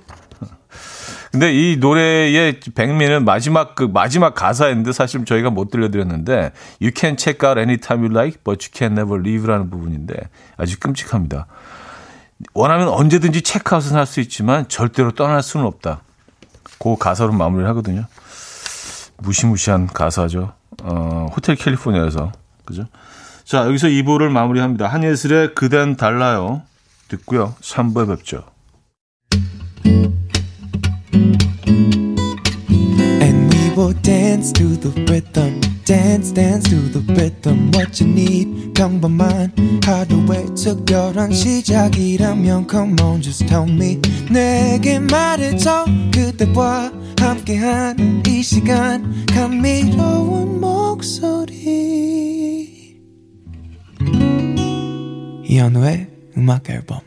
[1.31, 7.45] 근데 이 노래의 백미는 마지막 그 마지막 가사인데 사실 저희가 못 들려드렸는데 You can check
[7.47, 10.15] out anytime you like, but you can never leave라는 부분인데
[10.55, 11.45] 아주 끔찍합니다.
[12.53, 16.01] 원하면 언제든지 체크아웃은 할 수 있지만 절대로 떠날 수는 없다.
[16.79, 18.05] 그 가사로 마무리를 하거든요.
[19.17, 20.53] 무시무시한 가사죠.
[20.83, 22.31] 어, 호텔 캘리포니아에서
[22.65, 22.85] 그죠?
[23.43, 24.87] 자 여기서 2부를 마무리합니다.
[24.87, 26.61] 한예슬의 그댄 달라요.
[27.07, 27.55] 듣고요.
[27.61, 28.45] 3부에 뵙죠.
[34.03, 35.59] Dance to the rhythm.
[35.87, 39.53] dance dance to the rhythm what you need 평범한
[39.85, 43.97] 하루의 특별한 시작이라면 come on just tell me
[44.29, 51.07] 내게 말해줘 그대와 함께한 이 시간 감미로운 목소리
[55.45, 56.99] 이현우의 음악 앨범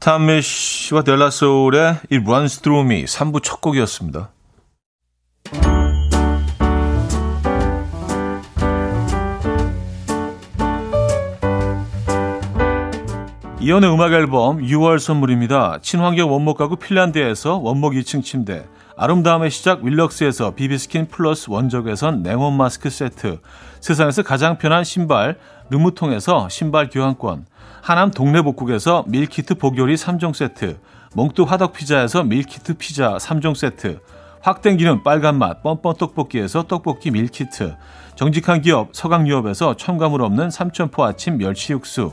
[0.00, 4.32] 탐미쉬와 델라 소울의 It Runs Through Me 3부 첫 곡이었습니다.
[13.60, 15.78] 이연의 음악 앨범 6월 선물입니다.
[15.82, 18.64] 친환경 원목 가구 핀란드에서 원목 2층 침대
[18.96, 23.40] 아름다움의 시작 윌럭스에서 비비스킨 플러스 원적외선 냉온 마스크 세트
[23.80, 25.38] 세상에서 가장 편한 신발
[25.70, 27.46] 르무통에서 신발 교환권
[27.80, 30.78] 하남 동네복국에서 밀키트 복요리 3종 세트
[31.14, 34.00] 몽뚜 화덕피자에서 밀키트 피자 3종 세트
[34.40, 37.76] 확 땡기는 빨간 맛 뻔뻔 떡볶이에서 떡볶이 밀키트
[38.14, 42.12] 정직한 기업 서강유업에서 첨가물 없는 삼천포 아침 멸치 육수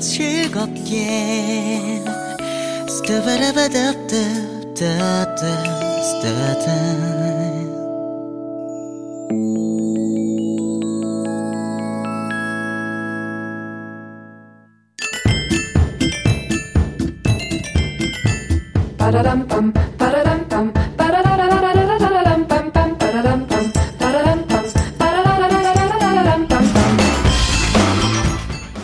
[0.00, 2.02] 즐겁게.
[2.88, 5.54] 스타바라바답답 da da
[6.22, 7.18] da da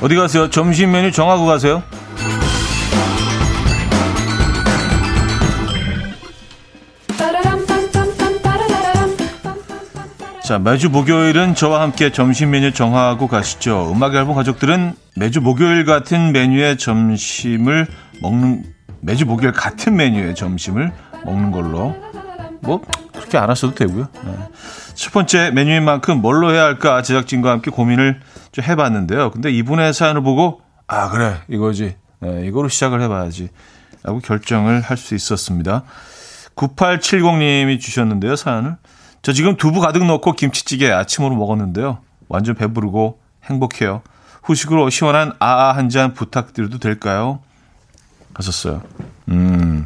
[0.05, 0.51] 어디 가세요?
[0.51, 1.83] 점심 메뉴 정하고 가세요.
[10.45, 13.91] 자, 매주 목요일은 저와 함께 점심 메뉴 정하고 가시죠.
[13.91, 17.87] 음악 앨범 가족들은 매주 목요일 같은 메뉴의 점심을
[18.21, 18.63] 먹는,
[19.01, 20.93] 매주 목요일 같은 메뉴의 점심을
[21.25, 21.97] 먹는 걸로.
[22.61, 22.83] 뭐,
[23.15, 24.09] 그렇게 안 하셔도 되고요.
[24.23, 24.33] 네.
[24.93, 28.21] 첫 번째 메뉴인 만큼 뭘로 해야 할까 제작진과 함께 고민을
[28.55, 29.33] 좀 해봤는데요.
[29.33, 31.97] 근데 이분의 사연을 보고, 아, 그래, 이거지.
[32.21, 33.49] 네, 이거로 시작을 해봐야지.
[34.05, 35.83] 라고 결정을 할 수 있었습니다.
[36.55, 38.77] 9870님이 주셨는데요, 사연을.
[39.23, 41.99] 저 지금 두부 가득 넣고 김치찌개 아침으로 먹었는데요.
[42.29, 44.03] 완전 배부르고 행복해요.
[44.45, 47.41] 후식으로 시원한 아아 한 잔 부탁드려도 될까요?
[48.35, 48.83] 하셨어요.
[49.31, 49.85] 음.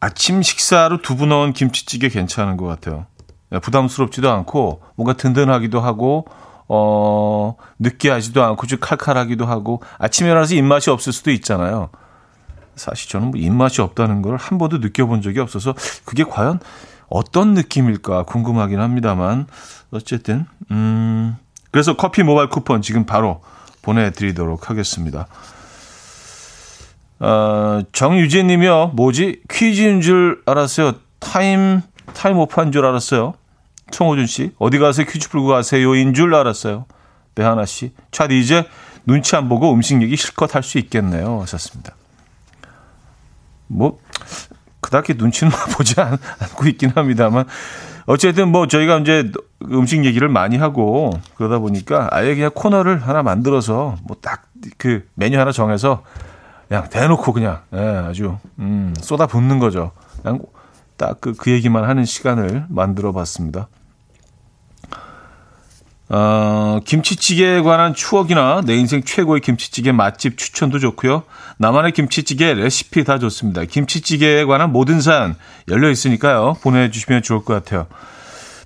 [0.00, 3.06] 아침 식사로 두부 넣은 김치찌개 괜찮은 것 같아요.
[3.50, 6.26] 네, 부담스럽지도 않고 뭔가 든든하기도 하고
[6.74, 11.90] 어 느끼하지도 않고 좀 칼칼하기도 하고 아침에 일어나서 입맛이 없을 수도 있잖아요.
[12.76, 15.74] 사실 저는 뭐 입맛이 없다는 걸 한 번도 느껴본 적이 없어서
[16.06, 16.60] 그게 과연
[17.10, 19.46] 어떤 느낌일까 궁금하긴 합니다만
[19.90, 21.36] 어쨌든 음
[21.70, 23.42] 그래서 커피 모바일 쿠폰 지금 바로
[23.82, 25.26] 보내드리도록 하겠습니다.
[27.20, 28.92] 어, 정유진 님이요.
[28.94, 29.42] 뭐지?
[29.50, 30.94] 퀴즈인 줄 알았어요.
[31.20, 31.82] 타임,
[32.14, 33.34] 타임 오프한 줄 알았어요.
[33.92, 34.52] 송호준 씨.
[34.58, 36.86] 어디 가서 퀴즈 풀고 가세요인 줄 알았어요.
[37.34, 37.92] 배하나 씨.
[38.10, 38.66] 차디 이제
[39.06, 41.40] 눈치 안 보고 음식 얘기 실컷 할 수 있겠네요.
[41.42, 41.94] 하셨습니다.
[43.68, 43.98] 뭐,
[44.80, 46.18] 그닥히 눈치는 보지 않,
[46.56, 47.46] 고 있긴 합니다만
[48.06, 49.30] 어쨌든 뭐 저희가 이제
[49.70, 54.42] 음식 얘기를 많이 하고 그러다 보니까 아예 그냥 코너를 하나 만들어서 뭐 딱
[54.78, 56.04] 그 메뉴 하나 정해서
[56.68, 59.90] 그냥 대놓고 그냥 예, 아주 음, 쏟아 붓는 거죠.
[60.22, 60.38] 그냥
[60.98, 63.66] 딱 그 그 얘기만 하는 시간을 만들어 봤습니다.
[66.14, 71.22] 어, 김치찌개에 관한 추억이나 내 인생 최고의 김치찌개 맛집 추천도 좋고요.
[71.56, 73.64] 나만의 김치찌개 레시피 다 좋습니다.
[73.64, 75.34] 김치찌개에 관한 모든 사연
[75.70, 76.58] 열려 있으니까요.
[76.62, 77.86] 보내주시면 좋을 것 같아요.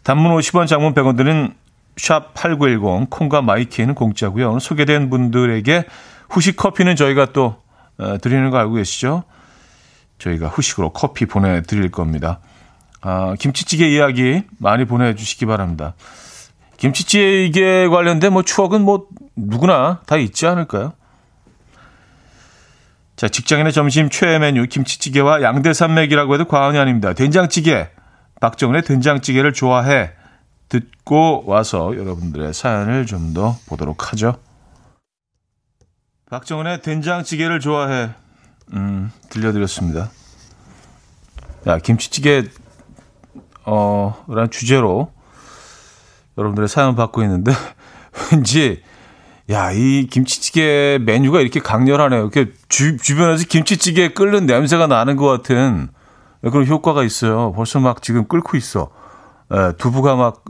[0.03, 1.55] 단문 50원, 장문 100원 드는
[1.95, 4.59] 샵8910 콩과 마이케이는 공짜고요.
[4.59, 5.85] 소개된 분들에게
[6.29, 7.63] 후식 커피는 저희가 또
[7.99, 9.23] 어, 드리는 거 알고 계시죠?
[10.19, 12.41] 저희가 후식으로 커피 보내드릴 겁니다.
[13.03, 15.95] 아, 김치찌개 이야기 많이 보내주시기 바랍니다.
[16.77, 20.93] 김치찌개 관련된 뭐 추억은 뭐 누구나 다 있지 않을까요?
[23.17, 27.15] 자, 직장인의 점심 최애 메뉴 김치찌개와 양대산맥이라고 해도 과언이 아닙니다.
[27.15, 27.89] 된장찌개.
[28.41, 30.11] 박정은의 된장찌개를 좋아해
[30.69, 34.39] 듣고 와서 여러분들의 사연을 좀 더 보도록 하죠.
[36.29, 38.11] 박정은의 된장찌개를 좋아해
[38.75, 40.11] 음, 들려드렸습니다.
[41.67, 42.45] 야, 김치찌개
[43.65, 45.13] 어, 란 주제로
[46.39, 47.53] 여러분들의 사연 받고 있는데
[48.33, 48.83] 왠지
[49.49, 52.21] 야, 이 김치찌개 메뉴가 이렇게 강렬하네요.
[52.21, 55.89] 이렇게 주, 주변에서 김치찌개 끓는 냄새가 나는 것 같은
[56.41, 57.53] 그런 효과가 있어요.
[57.53, 58.91] 벌써 막 지금 끓고 있어.
[59.55, 60.45] 예, 두부가 막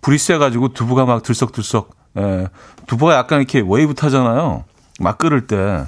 [0.00, 1.90] 불이 세가지고 두부가 막 들썩들썩.
[2.16, 2.48] 예,
[2.86, 4.64] 두부가 약간 이렇게 웨이브 타잖아요.
[5.00, 5.84] 막 끓을 때.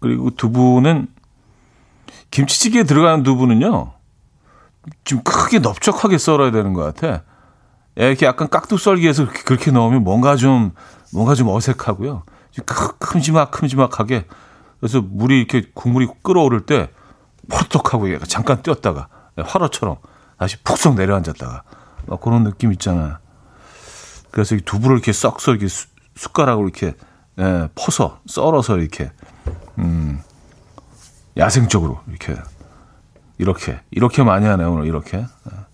[0.00, 1.06] 그리고 두부는
[2.32, 3.92] 김치찌개에 들어가는 두부는요.
[5.04, 7.22] 좀 크게 넓적하게 썰어야 되는 것 같아.
[7.98, 10.72] 예, 이렇게 약간 깍둑썰기해서 그렇게 넣으면 뭔가 좀
[11.12, 12.24] 뭔가 좀 어색하고요.
[12.98, 14.26] 큼지막 큼지막하게
[14.80, 16.90] 그래서 물이 이렇게 국물이 끓어오를 때
[17.48, 19.96] 포떡하고 잠깐 뛰었다가 예, 화로처럼
[20.38, 21.62] 다시 푹쏙 내려앉았다가
[22.06, 23.18] 막 그런 느낌 있잖아요.
[24.30, 26.94] 그래서 이 두부를 이렇게 썩서 이렇게 수, 숟가락으로 이렇게
[27.38, 29.10] 예, 퍼서 썰어서 이렇게
[29.78, 30.20] 음,
[31.36, 32.36] 야생적으로 이렇게
[33.38, 35.18] 이렇게 이렇게 많이 하네요 오늘 이렇게.
[35.18, 35.65] 예.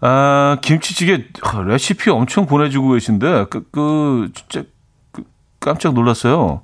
[0.00, 1.26] 아 김치찌개
[1.66, 4.64] 레시피 엄청 보내주고 계신데 그, 그 진짜
[5.10, 5.24] 그,
[5.58, 6.62] 깜짝 놀랐어요.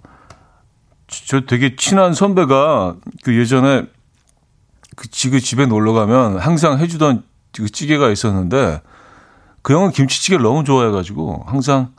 [1.09, 3.87] 저 되게 친한 선배가 그 예전에
[4.97, 8.81] 그 지그 집에 놀러 가면 항상 해주던 그 찌개가 있었는데
[9.63, 11.93] 그 형은 김치찌개를 너무 좋아해가지고 항상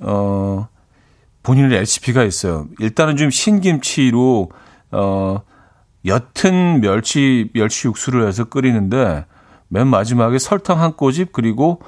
[0.00, 0.68] 어
[1.42, 2.66] 본인의 레시피가 있어요.
[2.80, 4.50] 일단은 좀 신김치로
[4.92, 5.42] 어
[6.04, 9.26] 옅은 멸치 멸치 육수를 해서 끓이는데
[9.72, 11.80] 맨 마지막에 설탕 한 꼬집 그리고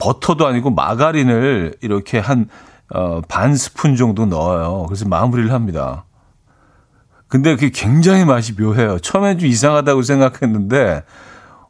[0.00, 2.48] 버터도 아니고 마가린을 이렇게 한
[2.92, 4.86] 어, 반 스푼 정도 넣어요.
[4.88, 6.04] 그래서 마무리를 합니다.
[7.28, 8.98] 근데 그게 굉장히 맛이 묘해요.
[8.98, 11.04] 처음엔 좀 이상하다고 생각했는데,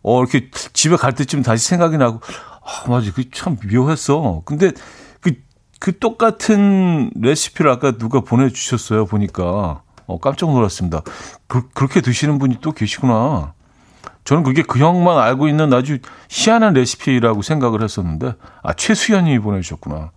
[0.03, 2.21] 어, 이렇게 집에 갈 때쯤 다시 생각이 나고,
[2.63, 3.13] 아, 맞아.
[3.13, 4.41] 그게 참 묘했어.
[4.47, 4.73] 근데
[5.21, 5.35] 그,
[5.79, 9.05] 그 똑같은 레시피를 아까 누가 보내주셨어요.
[9.05, 9.83] 보니까.
[10.07, 11.03] 어, 깜짝 놀랐습니다.
[11.47, 13.53] 그, 그렇게 드시는 분이 또 계시구나.
[14.25, 20.11] 저는 그게 그 형만 알고 있는 아주 희한한 레시피라고 생각을 했었는데, 아, 최수연님이 보내주셨구나.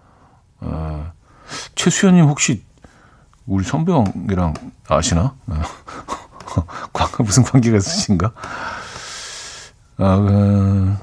[0.61, 1.11] 아,
[1.75, 2.63] 최수연님 혹시
[3.45, 4.53] 우리 선배형이랑
[4.87, 5.35] 아시나?
[6.93, 8.31] 관계 무슨 관계가 있으신가?
[9.97, 10.17] 아,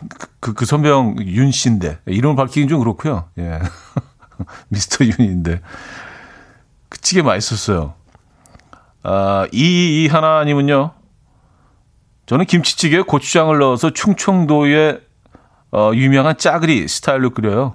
[0.09, 3.29] 그, 그, 그 선배형 윤 씨인데 이름을 밝히긴 좀 그렇고요.
[3.39, 3.61] 예,
[4.69, 5.61] 미스터 윤인데
[6.89, 7.95] 그 찌개 맛있었어요.
[9.03, 10.93] 아, 이, 이 하나님은요.
[12.31, 15.01] 저는 김치찌개에 고추장을 넣어서 충청도의
[15.73, 17.75] 어, 유명한 짜글이 스타일로 끓여요.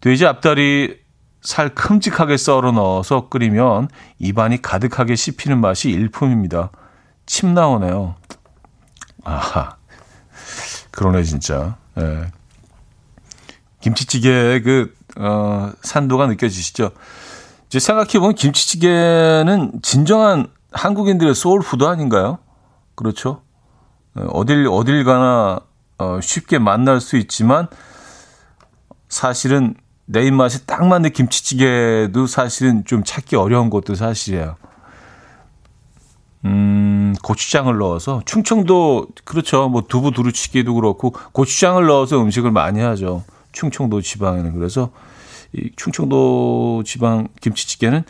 [0.00, 1.00] 돼지 앞다리
[1.42, 3.88] 살 큼직하게 썰어 넣어서 끓이면
[4.20, 6.70] 입안이 가득하게 씹히는 맛이 일품입니다.
[7.26, 8.14] 침 나오네요.
[9.24, 9.74] 아하.
[10.92, 11.76] 그러네, 진짜.
[11.98, 12.26] 예.
[13.80, 16.92] 김치찌개의 그, 어, 산도가 느껴지시죠?
[17.66, 22.38] 이제 생각해보면 김치찌개는 진정한 한국인들의 soul food 아닌가요?
[22.94, 23.42] 그렇죠?
[24.18, 25.60] 예, 어딜, 어딜 가나,
[25.98, 27.68] 어, 쉽게 만날 수 있지만,
[29.08, 29.74] 사실은
[30.04, 34.56] 내 입맛에 딱 맞는 김치찌개도 사실은 좀 찾기 어려운 것도 사실이에요.
[36.44, 39.68] 음, 고추장을 넣어서 충청도 그렇죠.
[39.68, 43.24] 뭐 두부 두루치기도 그렇고 고추장을 넣어서 음식을 많이 하죠.
[43.52, 44.90] 충청도 지방에는 그래서
[45.52, 48.04] 이 충청도 지방 김치찌개는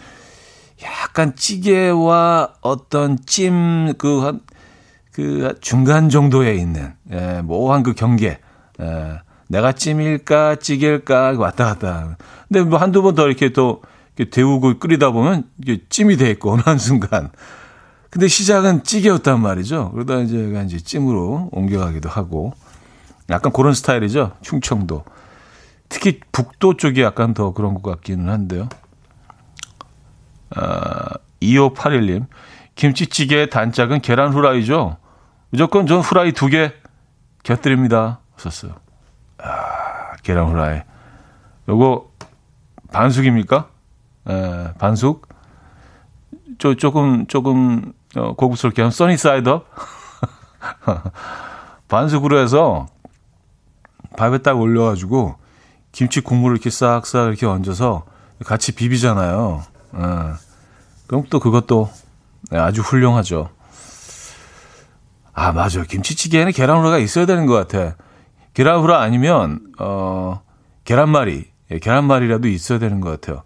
[0.83, 4.41] 약간 찌개와 어떤 찜 그 한
[5.17, 8.39] 그그 중간 정도에 있는 예, 모호한 그 경계.
[8.81, 12.19] 예, 내가 찜일까 찌개일까 왔다 갔다.
[12.47, 13.81] 근데 뭐 한두 번 더 이렇게 또
[14.17, 17.31] 이렇게 데우고 끓이다 보면 이게 찜이 돼 있고 어느 한 순간.
[18.11, 19.91] 근데 시작은 찌개였단 말이죠.
[19.93, 22.53] 그러다 이제 이제 찜으로 옮겨가기도 하고.
[23.31, 24.33] 약간 그런 스타일이죠.
[24.43, 25.05] 충청도.
[25.89, 28.69] 특히 북도 쪽이 약간 더 그런 것 같기는 한데요.
[30.55, 31.09] 아,
[31.43, 32.27] 2581님.
[32.77, 34.99] 김치찌개의 단짝은 계란 후라이죠.
[35.51, 36.73] 무조건 전 후라이 두 개
[37.43, 38.19] 곁들입니다.
[38.37, 38.73] 썼어요.
[39.39, 40.83] 아, 계란 후라이.
[41.69, 42.11] 요거
[42.93, 43.69] 반숙입니까?
[44.29, 45.29] 에, 예, 반숙?
[46.59, 49.65] 저 조금 조금 어, 고급스럽게 하면 써니사이더
[51.89, 52.87] 반숙으로 해서
[54.17, 55.37] 밥에 딱 올려가지고
[55.93, 58.05] 김치 국물을 이렇게 싹싹 이렇게 얹어서
[58.45, 59.63] 같이 비비잖아요.
[59.95, 60.33] 에, 예.
[61.07, 61.91] 그럼 또 그것도
[62.51, 63.51] 아주 훌륭하죠.
[65.37, 67.97] 아 맞아 김치찌개에는 계란 후라이가 있어야 되는 것 같아.
[68.55, 70.41] 계란 후라 아니면 어
[70.85, 73.43] 계란말이, 예, 계란말이라도 있어야 되는 것 같아요.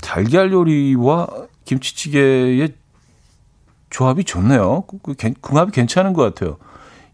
[0.00, 1.26] 달걀 요리와
[1.64, 2.74] 김치찌개의
[3.90, 4.84] 조합이 좋네요.
[4.86, 6.58] 그, 그 궁합이 괜찮은 것 같아요.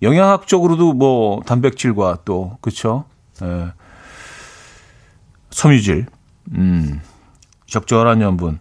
[0.02, 3.06] 영양학적으로도 뭐 단백질과 또 그렇죠.
[3.42, 3.72] 예.
[5.50, 6.06] 섬유질,
[6.52, 7.00] 음,
[7.66, 8.58] 적절한 염분.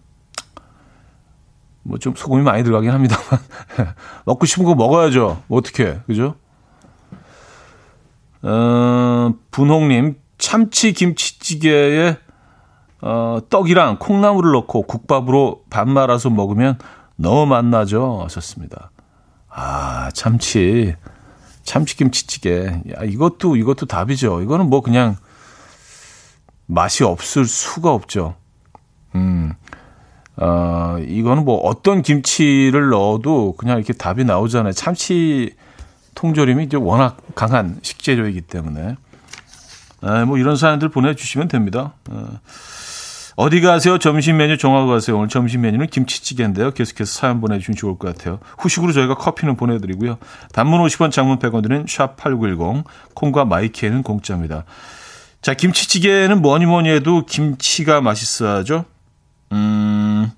[1.84, 3.24] 뭐 좀 소금이 많이 들어가긴 합니다만
[4.26, 5.44] 먹고 싶은 거 먹어야죠.
[5.48, 6.36] 뭐 어떻게 그죠?
[8.44, 12.18] 어, 분홍님, 참치 김치찌개에
[13.02, 16.78] 어, 떡이랑 콩나물을 넣고 국밥으로 밥 말아서 먹으면
[17.16, 18.22] 너무 맛나죠.
[18.24, 18.92] 하셨습니다.
[19.50, 20.96] 아, 참치.
[21.64, 22.66] 참치 김치찌개.
[22.66, 24.42] 야, 이것도, 이것도 답이죠.
[24.42, 25.16] 이거는 뭐 그냥
[26.66, 28.36] 맛이 없을 수가 없죠.
[29.16, 29.54] 음.
[30.38, 34.74] 어, 이거는 뭐 어떤 김치를 넣어도 그냥 이렇게 답이 나오잖아요.
[34.74, 35.54] 참치
[36.16, 38.96] 통조림이 이제 워낙 강한 식재료이기 때문에.
[40.04, 41.94] 에, 뭐 이런 사연들 보내주시면 됩니다.
[42.12, 42.16] 에.
[43.38, 43.98] 어디 가세요?
[43.98, 45.18] 점심 메뉴 정하고 가세요.
[45.18, 46.72] 오늘 점심 메뉴는 김치찌개인데요.
[46.72, 48.40] 계속해서 사연 보내주시면 좋을 것 같아요.
[48.60, 50.18] 후식으로 저희가 커피는 보내드리고요.
[50.54, 52.84] 단문 50원, 장문 100원 드는 샵8910,
[53.16, 54.66] 콩과 마이케이는 공짜입니다.
[55.42, 58.86] 자, 김치찌개는 뭐니 뭐니 해도 김치가 맛있어야죠.
[59.52, 60.32] 음,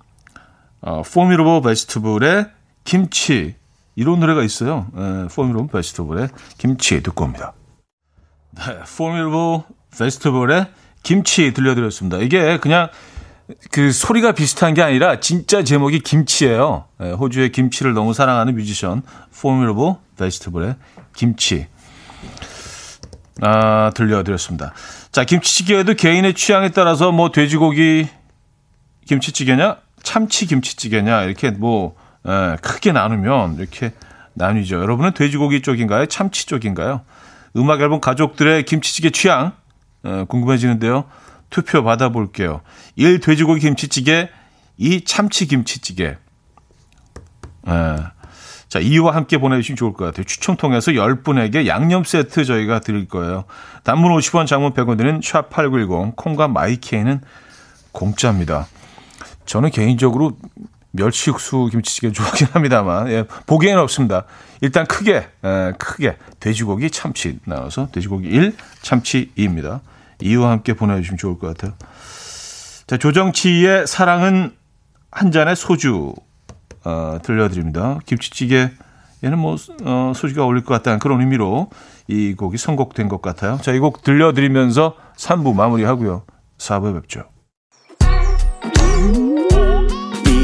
[0.81, 2.47] 어, Formidable Vegetable의
[2.83, 3.55] 김치.
[3.95, 4.87] 이런 노래가 있어요.
[4.97, 7.53] 에, Formidable Vegetable의 김치 듣고 옵니다.
[8.51, 9.63] 네, Formidable
[9.97, 10.67] Vegetable의
[11.03, 12.17] 김치 들려드렸습니다.
[12.17, 12.89] 이게 그냥
[13.71, 16.85] 그 소리가 비슷한 게 아니라 진짜 제목이 김치예요.
[17.01, 19.03] 예, 호주의 김치를 너무 사랑하는 뮤지션
[19.39, 20.75] Formidable Vegetable의
[21.15, 21.67] 김치
[23.41, 24.73] 아, 들려드렸습니다.
[25.11, 28.07] 자 김치찌개에도 개인의 취향에 따라서 뭐 돼지고기
[29.05, 31.95] 김치찌개냐 참치 김치찌개냐 이렇게 뭐
[32.25, 33.91] 에, 예, 크게 나누면 이렇게
[34.33, 34.79] 나뉘죠.
[34.81, 36.07] 여러분은 돼지고기 쪽인가요?
[36.07, 37.01] 참치 쪽인가요?
[37.55, 39.53] 음악 앨범 가족들의 김치찌개 취향
[40.03, 41.05] 어, 궁금해지는데요.
[41.49, 42.61] 투표 받아볼게요.
[42.95, 43.19] 1.
[43.19, 44.29] 돼지고기 김치찌개
[44.77, 45.05] 2.
[45.05, 46.17] 참치 김치찌개
[47.67, 47.95] 예.
[48.73, 50.23] 자, 이유와 함께 보내주시면 좋을 것 같아요.
[50.23, 53.43] 추첨 통해서 10분에게 양념 세트 저희가 드릴 거예요.
[53.83, 57.21] 단문 50원, 장문 100원 드는 샵8910, 콩과 마이케이는
[57.91, 58.65] 공짜입니다.
[59.45, 60.37] 저는 개인적으로
[60.91, 64.25] 멸치육수 김치찌개 좋아하긴 합니다만, 예, 보기에는 없습니다.
[64.61, 69.81] 일단 크게, 예, 크게 돼지고기 참치 나와서 돼지고기 1, 참치 2입니다.
[70.21, 71.73] 이유와 함께 보내주시면 좋을 것 같아요.
[72.87, 74.53] 자, 조정치의 사랑은
[75.11, 76.13] 한 잔의 소주
[76.85, 77.99] 어, 들려드립니다.
[78.05, 81.69] 김치찌개에는 뭐 어, 소주가 어울릴 것 같다는 그런 의미로
[82.07, 83.57] 이 곡이 선곡된 것 같아요.
[83.61, 86.23] 자, 이 곡 들려드리면서 3부 마무리하고요.
[86.57, 87.23] 4부에 뵙죠.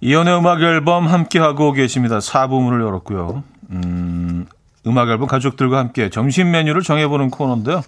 [0.00, 2.18] 이연의 음악 앨범 함께하고 계십니다.
[2.18, 3.42] 4부문을 열었고요.
[3.70, 4.46] 음,
[4.86, 7.82] 음악 앨범 가족들과 함께 점심 메뉴를 정해보는 코너인데요.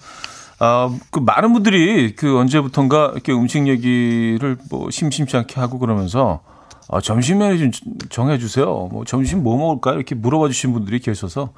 [0.60, 6.40] 어, 그 많은 분들이 그 언제부턴가 이렇게 음식 얘기를 뭐 심심치 않게 하고 그러면서
[6.88, 7.70] 아, 점심 메뉴 좀
[8.10, 8.66] 정해주세요.
[8.92, 11.52] 뭐 점심 뭐 먹을까 이렇게 물어봐 주신 분들이 계셔서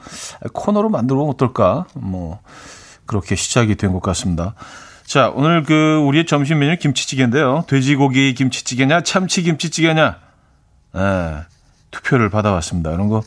[0.52, 1.86] 코너로 만들어보면 어떨까.
[1.94, 2.38] 뭐
[3.06, 4.54] 그렇게 시작이 된 것 같습니다.
[5.04, 7.64] 자, 오늘 그 우리의 점심 메뉴 김치찌개인데요.
[7.66, 10.23] 돼지고기 김치찌개냐, 참치 김치찌개냐.
[10.96, 11.44] 예,
[11.90, 12.92] 투표를 받아왔습니다.
[12.92, 13.22] 이런 거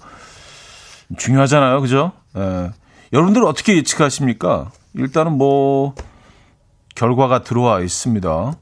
[1.17, 2.11] 중요하잖아요, 그죠?
[2.37, 2.71] 예.
[3.13, 4.71] 여러분들 어떻게 예측하십니까?
[4.93, 5.95] 일단은 뭐
[6.95, 8.53] 결과가 들어와 있습니다.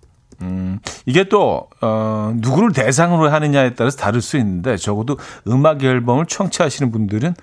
[0.41, 6.91] 음, 이게 또, 어, 누구를 대상으로 하느냐에 따라서 다를 수 있는데, 적어도 음악 앨범을 청취하시는
[6.91, 7.33] 분들은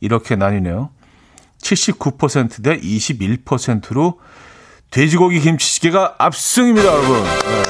[0.00, 0.90] 이렇게 나뉘네요.
[1.58, 4.20] 79%대 21%로
[4.90, 7.22] 돼지고기 김치찌개가 압승입니다, 여러분.
[7.22, 7.62] 네.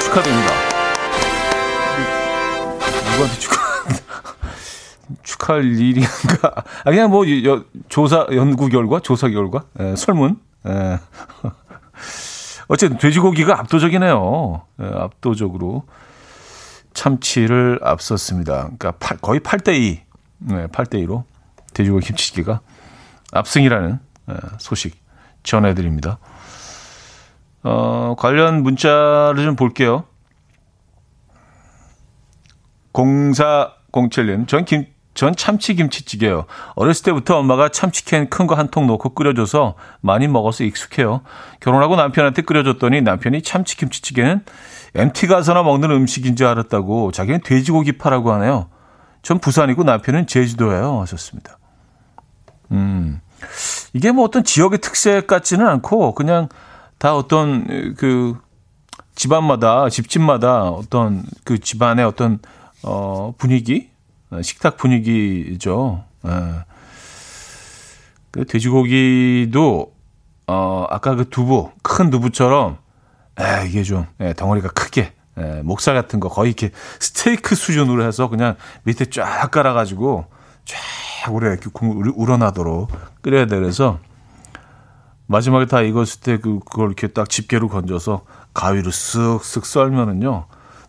[0.00, 0.75] 축하드립니다.
[3.16, 3.56] 누구한테 축하?
[5.22, 6.52] 축하할 일인가?
[6.84, 10.38] 아, 그냥 뭐, 여, 조사, 연구 결과, 조사 결과, 에, 설문.
[10.66, 10.98] 에.
[12.68, 14.62] 어쨌든 돼지고기가 압도적이네요.
[14.80, 15.84] 에, 압도적으로
[16.92, 18.64] 참치를 앞섰습니다.
[18.64, 20.00] 그러니까 8, 거의 8대 2,
[20.38, 21.24] 네, 8대 2로
[21.72, 22.60] 돼지고기 김치찌개가
[23.32, 23.98] 압승이라는
[24.30, 25.00] 에, 소식
[25.42, 26.18] 전해드립니다.
[27.62, 30.04] 어, 관련 문자를 좀 볼게요.
[32.96, 36.46] 0407님, 전 김, 전 참치 김치찌개요.
[36.74, 41.22] 어렸을 때부터 엄마가 참치캔 큰 거 한 통 넣고 끓여줘서 많이 먹어서 익숙해요.
[41.60, 44.44] 결혼하고 남편한테 끓여줬더니 남편이 참치 김치찌개는
[44.94, 48.68] MT 가서나 먹는 음식인 줄 알았다고 자기는 돼지고기 파라고 하네요.
[49.22, 51.00] 전 부산이고 남편은 제주도예요.
[51.02, 51.58] 하셨습니다.
[52.72, 53.20] 음,
[53.92, 56.48] 이게 뭐 어떤 지역의 특색 같지는 않고 그냥
[56.98, 58.36] 다 어떤 그
[59.14, 62.38] 집안마다 집집마다 어떤 그 집안의 어떤
[62.86, 63.90] 어 분위기
[64.30, 66.04] 어, 식탁 분위기죠.
[66.26, 66.30] 예.
[68.30, 69.92] 그 돼지고기도
[70.46, 72.78] 어 아까 그 두부 큰 두부처럼
[73.40, 76.70] 에 이게 좀 예, 덩어리가 크게 예, 목살 같은 거 거의 이렇게
[77.00, 80.26] 스테이크 수준으로 해서 그냥 밑에 쫙 깔아가지고
[80.64, 83.56] 쫙 오래 이렇게 국물 우러나도록 끓여야 돼.
[83.56, 83.98] 그래서
[85.26, 88.24] 마지막에 다 익었을 때 그, 그걸 이렇게 딱 집게로 건져서
[88.54, 90.46] 가위로 쓱쓱 썰면은요.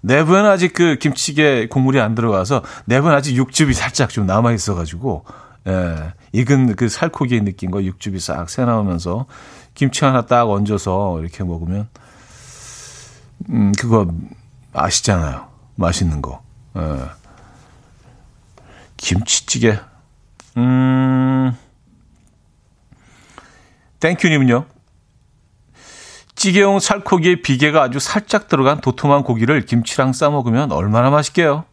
[0.08, 5.26] 내부에는 아직 그 김치찌개 국물이 안 들어가서 내부는 아직 육즙이 살짝 좀 남아 있어가지고
[5.68, 9.26] 예, 익은 그 살코기의 느낌과 육즙이 싹 새 나오면서
[9.74, 11.88] 김치 하나 딱 얹어서 이렇게 먹으면
[13.50, 14.08] 음 그거
[14.74, 15.48] 아시잖아요.
[15.76, 16.42] 맛있는 거.
[16.78, 16.82] 예.
[18.98, 19.80] 김치찌개.
[20.58, 21.56] 음.
[24.00, 24.66] 땡큐님은요.
[26.38, 31.66] 찌개용 살코기에 비계가 아주 살짝 들어간 도톰한 고기를 김치랑 싸 먹으면 얼마나 맛있게요.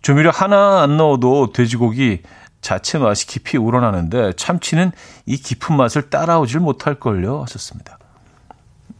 [0.00, 2.22] 조미료 하나 안 넣어도 돼지고기
[2.62, 4.92] 자체 맛이 깊이 우러나는데 참치는
[5.26, 7.42] 이 깊은 맛을 따라오질 못할걸요.
[7.42, 7.98] 하셨습니다.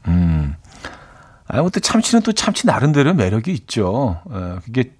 [0.09, 0.57] 음.
[1.51, 4.21] 뭐또 참치는 또 참치 나름대로 매력이 있죠.
[4.31, 4.93] 에, 예, 그게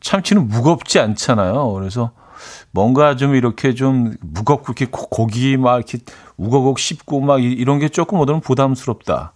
[0.00, 1.70] 참치는 무겁지 않잖아요.
[1.72, 2.12] 그래서
[2.70, 5.98] 뭔가 좀 이렇게 좀 무겁고 이렇게 고기 막 이렇게
[6.36, 9.32] 우거곡 씹고 막 이런 게 조금 오더는 부담스럽다.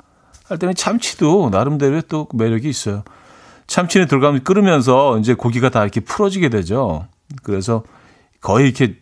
[0.48, 3.04] 할 때는 참치도 나름대로 또 매력이 있어요.
[3.66, 7.06] 참치는 들어가면 끓으면서 이제 고기가 다 이렇게 풀어지게 되죠.
[7.42, 7.84] 그래서
[8.40, 8.96] 거의 이렇게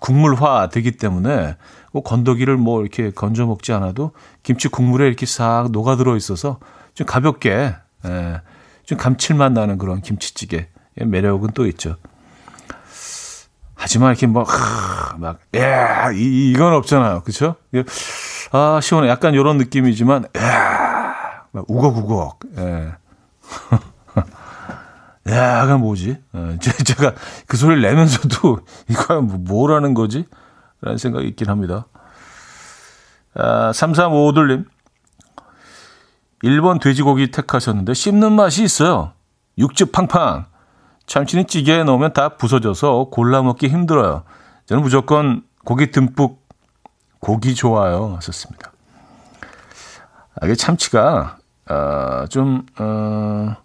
[0.00, 1.56] 국물화 되기 때문에
[1.92, 4.12] 뭐 건더기를 뭐 이렇게 건져 먹지 않아도
[4.42, 6.58] 김치 국물에 이렇게 싹 녹아 들어 있어서
[6.94, 7.74] 좀 가볍게
[8.04, 8.40] 예,
[8.84, 11.96] 좀 감칠맛 나는 그런 김치찌개 매력은 또 있죠.
[13.82, 14.44] 하지만 이렇게 뭐,
[16.14, 17.22] 이, 이건 없잖아요.
[17.22, 17.56] 그쵸?
[18.52, 19.08] 아, 시원해.
[19.08, 22.38] 약간 이런 느낌이지만, 야, 막 우걱우걱.
[22.58, 22.92] 예.
[25.34, 26.16] 야, 약간 뭐지?
[26.32, 27.14] 예, 제가
[27.48, 30.26] 그 소리를 내면서도 이거 뭐, 뭐라는 거지?
[30.80, 31.86] 라는 생각이 있긴 합니다.
[33.34, 34.64] 아, 3355돌님.
[36.44, 39.12] 1번 돼지고기 택하셨는데 씹는 맛이 있어요.
[39.58, 40.51] 육즙 팡팡.
[41.12, 44.22] 참치는 찌개에 넣으면 다 부서져서 골라 먹기 힘들어요.
[44.64, 46.40] 저는 무조건 고기 듬뿍
[47.20, 48.14] 고기 좋아요.
[48.16, 48.72] 하셨습니다.
[50.40, 51.36] 아, 이게 참치가
[51.68, 53.56] 어, 좀 어,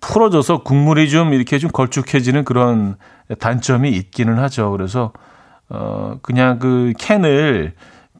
[0.00, 2.94] 풀어져서 국물이 좀 이렇게 좀 걸쭉해지는 그런
[3.40, 4.70] 단점이 있기는 하죠.
[4.70, 5.12] 그래서
[5.68, 7.74] 어, 그냥 그 캔을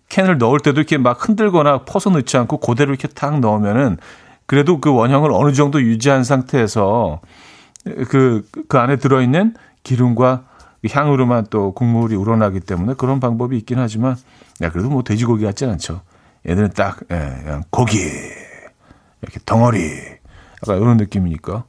[0.08, 3.98] 캔을 넣을 때도 이렇게 막 흔들거나 퍼서 넣지 않고 그대로 이렇게 탁 넣으면은
[4.46, 7.20] 그래도 그 원형을 어느 정도 유지한 상태에서
[7.84, 10.44] 그, 그 안에 들어있는 기름과
[10.88, 14.16] 향으로만 또 국물이 우러나기 때문에 그런 방법이 있긴 하지만,
[14.62, 16.02] 야, 그래도 뭐 돼지고기 같지 않죠.
[16.48, 17.98] 얘들은 딱, 예, 그냥 고기,
[19.22, 19.78] 이렇게 덩어리,
[20.62, 21.64] 약간 이런 느낌이니까.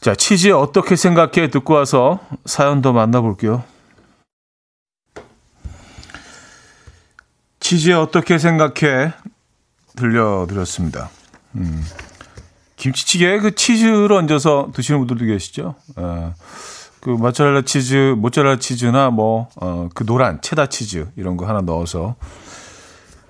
[0.00, 1.50] 자, 치즈 어떻게 생각해?
[1.50, 3.64] 듣고 와서 사연 더 만나볼게요.
[7.58, 9.12] 치즈 어떻게 생각해?
[9.96, 11.10] 들려드렸습니다.
[11.56, 11.82] 음.
[12.86, 15.74] 김치찌개에 그 치즈를 얹어서 드시는 분들도 계시죠.
[15.96, 16.34] 어,
[17.00, 22.14] 그 모짜렐라 치즈, 모짜렐라 치즈나 뭐, 어, 그 노란 체다 치즈 이런 거 하나 넣어서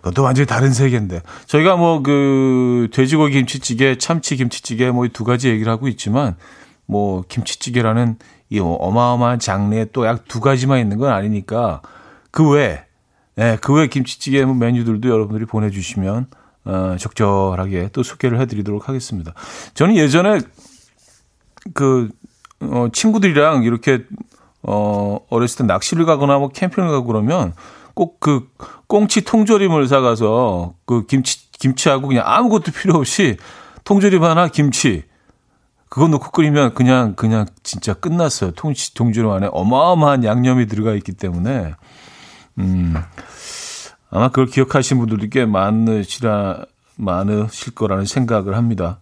[0.02, 1.22] 그것도 완전히 다른 세계인데.
[1.46, 6.36] 저희가 뭐 그 돼지고기 김치찌개, 참치 김치찌개 뭐 이 두 가지 얘기를 하고 있지만
[6.84, 8.16] 뭐 김치찌개라는
[8.50, 11.80] 이 어마어마한 장르에 또 약 두 가지만 있는 건 아니니까
[12.30, 12.84] 그 외에,
[13.36, 16.26] 네, 그외 김치찌개 메뉴들도 여러분들이 보내주시면
[16.66, 19.32] 어, 적절하게 또 소개를 해드리도록 하겠습니다.
[19.74, 20.40] 저는 예전에
[21.72, 22.10] 그
[22.60, 24.04] 어, 친구들이랑 이렇게
[24.62, 27.54] 어, 어렸을 때 낚시를 가거나 뭐 캠핑을 가고 그러면
[27.94, 28.48] 꼭 그
[28.86, 33.36] 꽁치 통조림을 사가서 그 김치 김치하고 그냥 아무것도 필요 없이
[33.84, 35.04] 통조림 하나 김치
[35.88, 38.50] 그거 넣고 끓이면 그냥 그냥 진짜 끝났어요.
[38.52, 41.74] 통치 통조림 안에 어마어마한 양념이 들어가 있기 때문에
[42.58, 42.94] 음.
[44.11, 46.64] 아마 그걸 기억하시는 분들도 꽤 많으시라,
[46.96, 49.00] 많으실 거라는 생각을 합니다.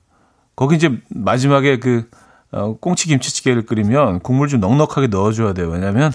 [0.57, 2.09] 거기 이제 마지막에 그,
[2.53, 5.69] 어, 꽁치 김치찌개를 끓이면 국물 좀 넉넉하게 넣어줘야 돼요.
[5.69, 6.13] 왜냐면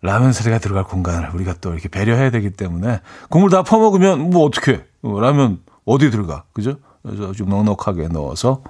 [0.00, 3.00] 라면 사리가 들어갈 공간을 우리가 또 이렇게 배려해야 되기 때문에
[3.30, 6.76] 국물 다 퍼먹으면 뭐 어떻게 어, 라면 어디 들어가 그죠?
[7.02, 8.62] 그래서 좀 넉넉하게 넣어서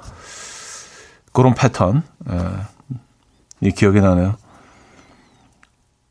[1.32, 4.36] 그런 패턴 예, 이 기억이 나네요.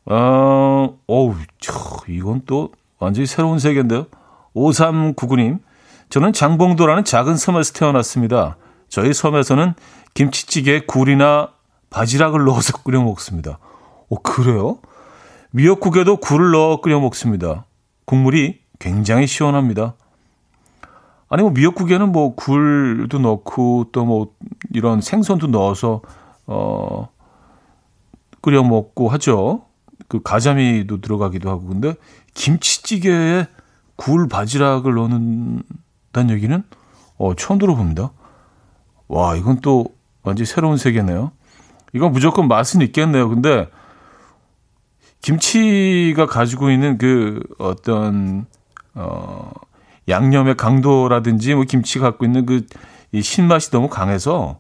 [0.05, 1.35] 어, 어우,
[2.07, 4.07] 이건 또 완전히 새로운 세계인데요.
[4.55, 5.59] 5399님,
[6.09, 8.57] 저는 장봉도라는 작은 섬에서 태어났습니다.
[8.89, 9.73] 저희 섬에서는
[10.13, 11.51] 김치찌개에 굴이나
[11.89, 13.59] 바지락을 넣어서 끓여 먹습니다.
[14.09, 14.79] 오, 그래요?
[15.51, 17.65] 미역국에도 굴을 넣어 끓여 먹습니다.
[18.05, 19.95] 국물이 굉장히 시원합니다.
[21.29, 24.33] 아니, 뭐, 미역국에는 뭐, 굴도 넣고, 또 뭐,
[24.73, 26.01] 이런 생선도 넣어서,
[26.45, 27.09] 어,
[28.41, 29.65] 끓여 먹고 하죠.
[30.07, 31.67] 그 가자미도 들어가기도 하고.
[31.67, 31.95] 근데
[32.38, 33.47] 김치찌개에
[33.95, 36.63] 굴 바지락을 넣는다는 얘기는
[37.17, 38.11] 어, 처음 들어봅니다.
[39.07, 39.88] 와, 이건 또
[40.23, 41.31] 완전히 새로운 세계네요.
[41.93, 43.27] 이건 무조건 맛은 있겠네요.
[43.29, 43.67] 근데
[45.21, 48.45] 김치가 가지고 있는 그 어떤
[48.93, 49.51] 어
[50.07, 52.65] 양념의 강도라든지 뭐 김치 갖고 있는 그
[53.11, 54.59] 이 신맛이 너무 강해서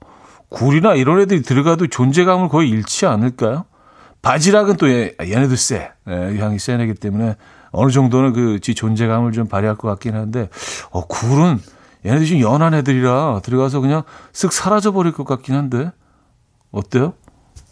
[0.49, 3.65] 굴이나 이런 애들이 들어가도 존재감을 거의 잃지 않을까요?
[4.21, 5.91] 바지락은 또 얘, 얘네도 세.
[6.07, 7.35] 예, 향이 세네기 때문에
[7.77, 10.49] 어느 정도는 그 지 존재감을 좀 발휘할 것 같긴 한데
[10.91, 11.59] 어 굴은
[12.05, 14.03] 얘네들이 좀 연한 애들이라 들어가서 그냥
[14.33, 15.91] 쓱 사라져 버릴 것 같긴 한데
[16.71, 17.13] 어때요?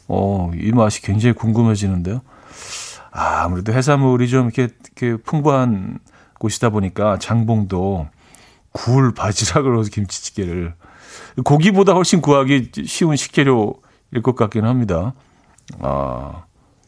[0.07, 2.21] 어, 이 맛이 굉장히 궁금해지는데요.
[3.11, 5.99] 아, 아무래도 해산물이 좀 이렇게, 이렇게 풍부한
[6.39, 8.07] 곳이다 보니까 장봉도
[8.71, 10.75] 굴 넣어서 김치찌개를
[11.43, 15.13] 고기보다 훨씬 구하기 쉬운 식재료일 것 같긴 합니다.
[15.79, 16.43] 아,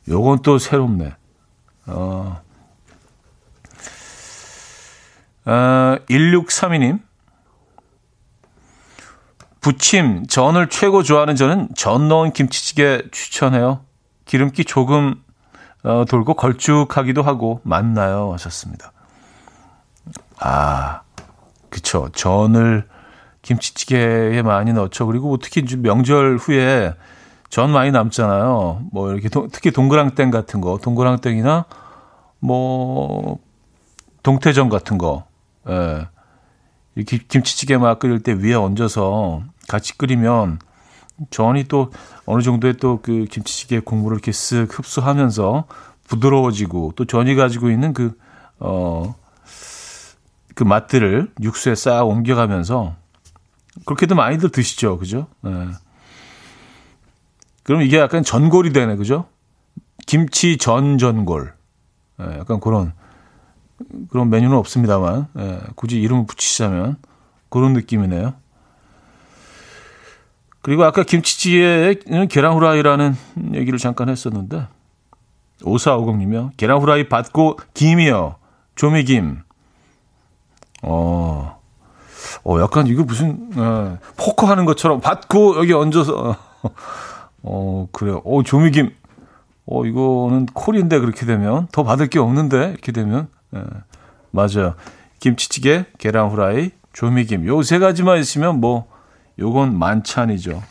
[0.10, 1.14] 요건 또 새롭네.
[1.88, 2.42] 아,
[5.50, 7.00] 아 1632님.
[9.62, 13.82] 부침, 전을 최고 좋아하는 저는 전 넣은 김치찌개 추천해요.
[14.26, 15.16] 기름기 조금
[15.84, 18.34] 어, 돌고 걸쭉하기도 하고 맞나요?
[18.34, 18.92] 하셨습니다.
[20.40, 21.02] 아,
[21.70, 22.10] 그쵸.
[22.14, 22.86] 전을
[23.42, 25.08] 김치찌개에 많이 넣죠.
[25.08, 26.94] 그리고 특히 명절 후에
[27.50, 28.88] 전 많이 남잖아요.
[28.92, 31.66] 뭐 이렇게 도, 특히 동그랑땡 같은 거, 동그랑땡이나
[32.40, 33.40] 뭐
[34.24, 35.26] 동태전 같은 거.
[35.70, 36.08] 예.
[36.96, 40.60] 이렇게 김치찌개 막 끓일 때 위에 얹어서 같이 끓이면
[41.30, 41.92] 전이 또
[42.26, 45.66] 어느 정도의 또 그 김치찌개 국물을 이렇게 쓱 흡수하면서
[46.08, 48.18] 부드러워지고 또 전이 가지고 있는 그,
[48.60, 49.16] 어,
[50.56, 52.96] 그 맛들을 육수에 싹 옮겨가면서
[53.86, 54.98] 그렇게도 많이들 드시죠.
[54.98, 55.28] 그죠?
[55.42, 55.52] 네.
[57.64, 58.96] 그럼 이게 약간 전골이 되네.
[58.96, 59.28] 그죠?
[60.06, 61.54] 김치 전 전골.
[62.20, 62.94] 네, 약간 그런,
[64.10, 66.98] 그런 메뉴는 없습니다만, 네, 굳이 이름을 붙이자면
[67.50, 68.34] 그런 느낌이네요.
[70.62, 73.16] 그리고 아까 김치찌개에는 계란 후라이라는
[73.54, 74.68] 얘기를 잠깐 했었는데,
[75.64, 76.52] 오사오공님이요.
[76.58, 78.36] 계란 후라이 받고 김이요.
[78.76, 79.40] 조미김.
[80.84, 81.60] 어,
[82.44, 86.36] 어, 약간 이거 무슨, 어, 포커 하는 것처럼 받고 여기 얹어서.
[87.44, 88.22] 어, 그래요.
[88.26, 88.94] 어, 조미김.
[89.66, 91.68] 어, 이거는 콜인데 그렇게 되면.
[91.72, 93.30] 더 받을 게 없는데 이렇게 되면.
[93.56, 93.64] 예,
[94.32, 94.76] 맞아요.
[95.20, 97.46] 김치찌개, 계란 후라이, 조미김.
[97.48, 98.88] 요 세 가지만 있으면 뭐,
[99.40, 100.62] 요건 만찬이죠.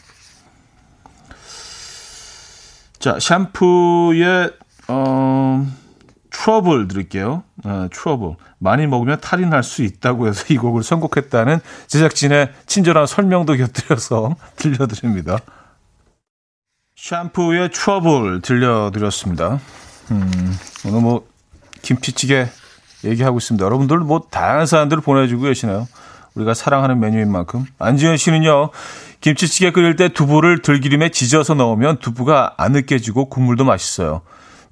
[2.99, 4.51] 자, 샴푸의
[4.89, 5.67] 어,
[6.31, 7.45] 트러블 드릴게요.
[7.65, 8.35] 어, 트러블.
[8.59, 15.39] 많이 먹으면 탈이 날 수 있다고 해서 이 곡을 선곡했다는 제작진의 친절한 설명도 곁들여서 들려드립니다.
[16.97, 19.61] 샴푸의 트러블 들려드렸습니다.
[20.11, 20.57] 음,
[20.87, 21.29] 오늘 뭐
[21.83, 22.47] 김치찌개
[23.07, 23.65] 얘기하고 있습니다.
[23.65, 25.87] 여러분들 뭐 다양한 사연들을 보내주고 계시나요?
[26.35, 27.65] 우리가 사랑하는 메뉴인 만큼.
[27.79, 28.71] 안지현 씨는요,
[29.21, 34.23] 김치찌개 끓일 때 두부를 들기름에 지져서 넣으면 두부가 안 느껴지고 국물도 맛있어요.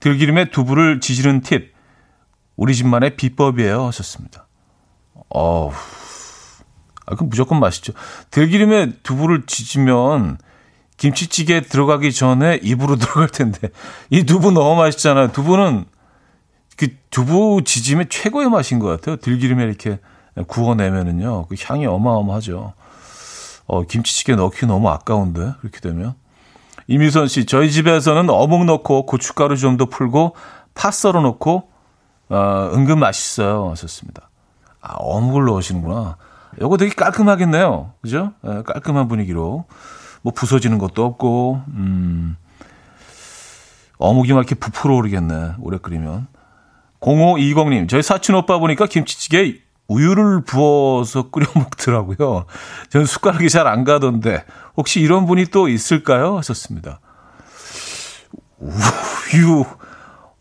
[0.01, 1.73] 들기름에 두부를 지지는 팁.
[2.57, 3.87] 우리 집만의 비법이에요.
[3.87, 4.47] 하셨습니다.
[5.31, 5.73] 어우.
[7.07, 7.93] 아, 그럼 무조건 맛있죠.
[8.31, 10.39] 들기름에 두부를 지지면
[10.97, 13.69] 김치찌개 들어가기 전에 입으로 들어갈 텐데.
[14.11, 15.33] 이 두부 너무 맛있잖아요.
[15.33, 15.87] 두부는
[16.77, 19.17] 그 두부 지짐의 최고의 맛인 것 같아요.
[19.17, 19.99] 들기름에 이렇게
[20.47, 21.47] 구워내면은요.
[21.47, 22.73] 그 향이 어마어마하죠.
[23.67, 26.15] 어, 김치찌개 넣기 너무 아까운데, 그렇게 되면.
[26.87, 30.35] 이미선 씨, 저희 집에서는 어묵 넣고 고춧가루 좀 더 풀고
[30.75, 31.71] 파 썰어 넣고
[32.29, 33.71] 어, 은근 맛있어요.
[33.71, 34.29] 하셨습니다.
[34.81, 36.17] 아, 어묵을 넣으시는구나.
[36.61, 37.93] 요거 되게 깔끔하겠네요.
[38.03, 38.33] 그죠?
[38.43, 39.65] 네, 깔끔한 분위기로.
[40.23, 42.37] 뭐 부서지는 것도 없고, 음,
[43.99, 45.55] 어묵이 막 이렇게 부풀어 오르겠네.
[45.61, 46.27] 오래 끓이면.
[47.05, 49.57] 0520님, 저희 사촌 오빠 보니까 김치찌개
[49.89, 52.47] 우유를 부어서 끓여 먹더라고요.
[52.89, 54.45] 저는 숟가락이 잘 안 가던데
[54.77, 56.39] 혹시 이런 분이 또 있을까요?
[56.39, 57.01] 하셨습니다.
[58.59, 59.65] 우유,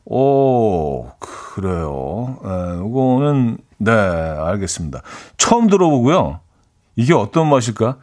[0.05, 2.37] 오 그래요.
[2.45, 5.01] 에, 이거는 네 알겠습니다.
[5.37, 6.39] 처음 들어보고요.
[6.95, 7.97] 이게 어떤 맛일까?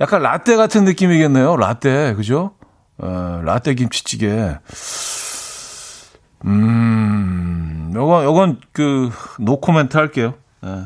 [0.00, 1.56] 약간 라떼 같은 느낌이겠네요.
[1.56, 2.52] 라떼 그죠?
[3.02, 3.06] 에,
[3.42, 4.56] 라떼 김치찌개.
[6.44, 7.05] 음,
[7.96, 10.34] 요건, 요건, 그, 노코멘트 할게요.
[10.62, 10.84] 네.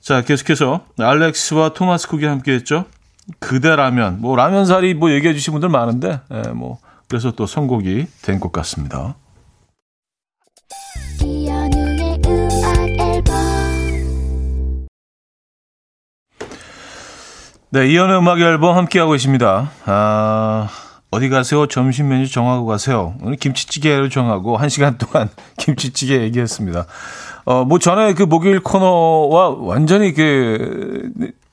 [0.00, 2.86] 자, 계속해서 알렉스와 토마스 쿡이 함께 했죠.
[3.40, 4.20] 그대 라면.
[4.20, 6.78] 뭐 라면살이 뭐 얘기해 주신 분들 많은데 예, 뭐
[7.08, 9.16] 그래서 또 선곡이 된 것 같습니다.
[17.70, 19.70] 네, 이연의 음악 앨범 함께하고 계십니다.
[19.84, 20.68] 아,
[21.10, 21.66] 어디 가세요?
[21.66, 23.14] 점심 메뉴 정하고 가세요.
[23.22, 26.86] 오늘 김치찌개를 정하고 한 시간 동안 김치찌개 얘기했습니다.
[27.46, 31.10] 어, 뭐 전에 그 목요일 코너와 완전히 그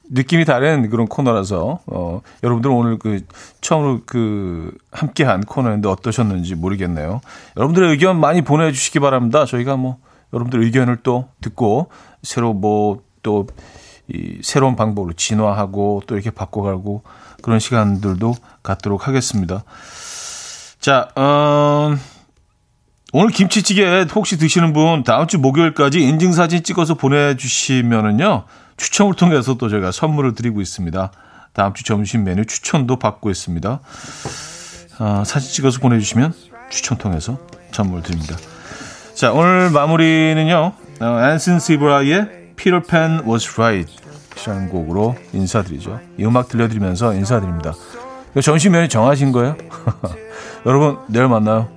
[0.10, 3.22] 느낌이 다른 그런 코너라서 어, 여러분들 오늘 그
[3.62, 7.22] 처음으로 그 함께한 코너인데 어떠셨는지 모르겠네요.
[7.56, 9.46] 여러분들의 의견 많이 보내주시기 바랍니다.
[9.46, 9.98] 저희가 뭐
[10.34, 11.88] 여러분들 의견을 또 듣고
[12.24, 13.48] 새로 뭐 또
[14.08, 17.02] 이 새로운 방법으로 진화하고 또 이렇게 바꿔가고
[17.46, 19.64] 그런 시간들도 갖도록 하겠습니다.
[20.80, 22.00] 자, 음,
[23.14, 28.46] 오늘 김치찌개 혹시 드시는 분 다음 주 목요일까지 인증사진 찍어서 보내주시면은요.
[28.78, 31.12] 추첨을 통해서 또 저희가 선물을 드리고 있습니다.
[31.54, 33.80] 다음 주 점심 메뉴 추천도 받고 있습니다.
[34.98, 36.34] 어, 사진 찍어서 보내주시면
[36.72, 37.38] 추천 통해서
[37.72, 38.38] 선물 드립니다.
[39.14, 40.74] 자, 오늘 마무리는요.
[41.00, 44.05] 어, 앤슨 시브라의 Peter Pan Was Right
[44.36, 46.00] 시라는 곡으로 인사드리죠.
[46.18, 47.74] 이 음악 들려드리면서 인사드립니다.
[48.42, 49.56] 점심 메뉴 정하신 거예요?
[50.66, 51.70] 여러분, 내일 만나요.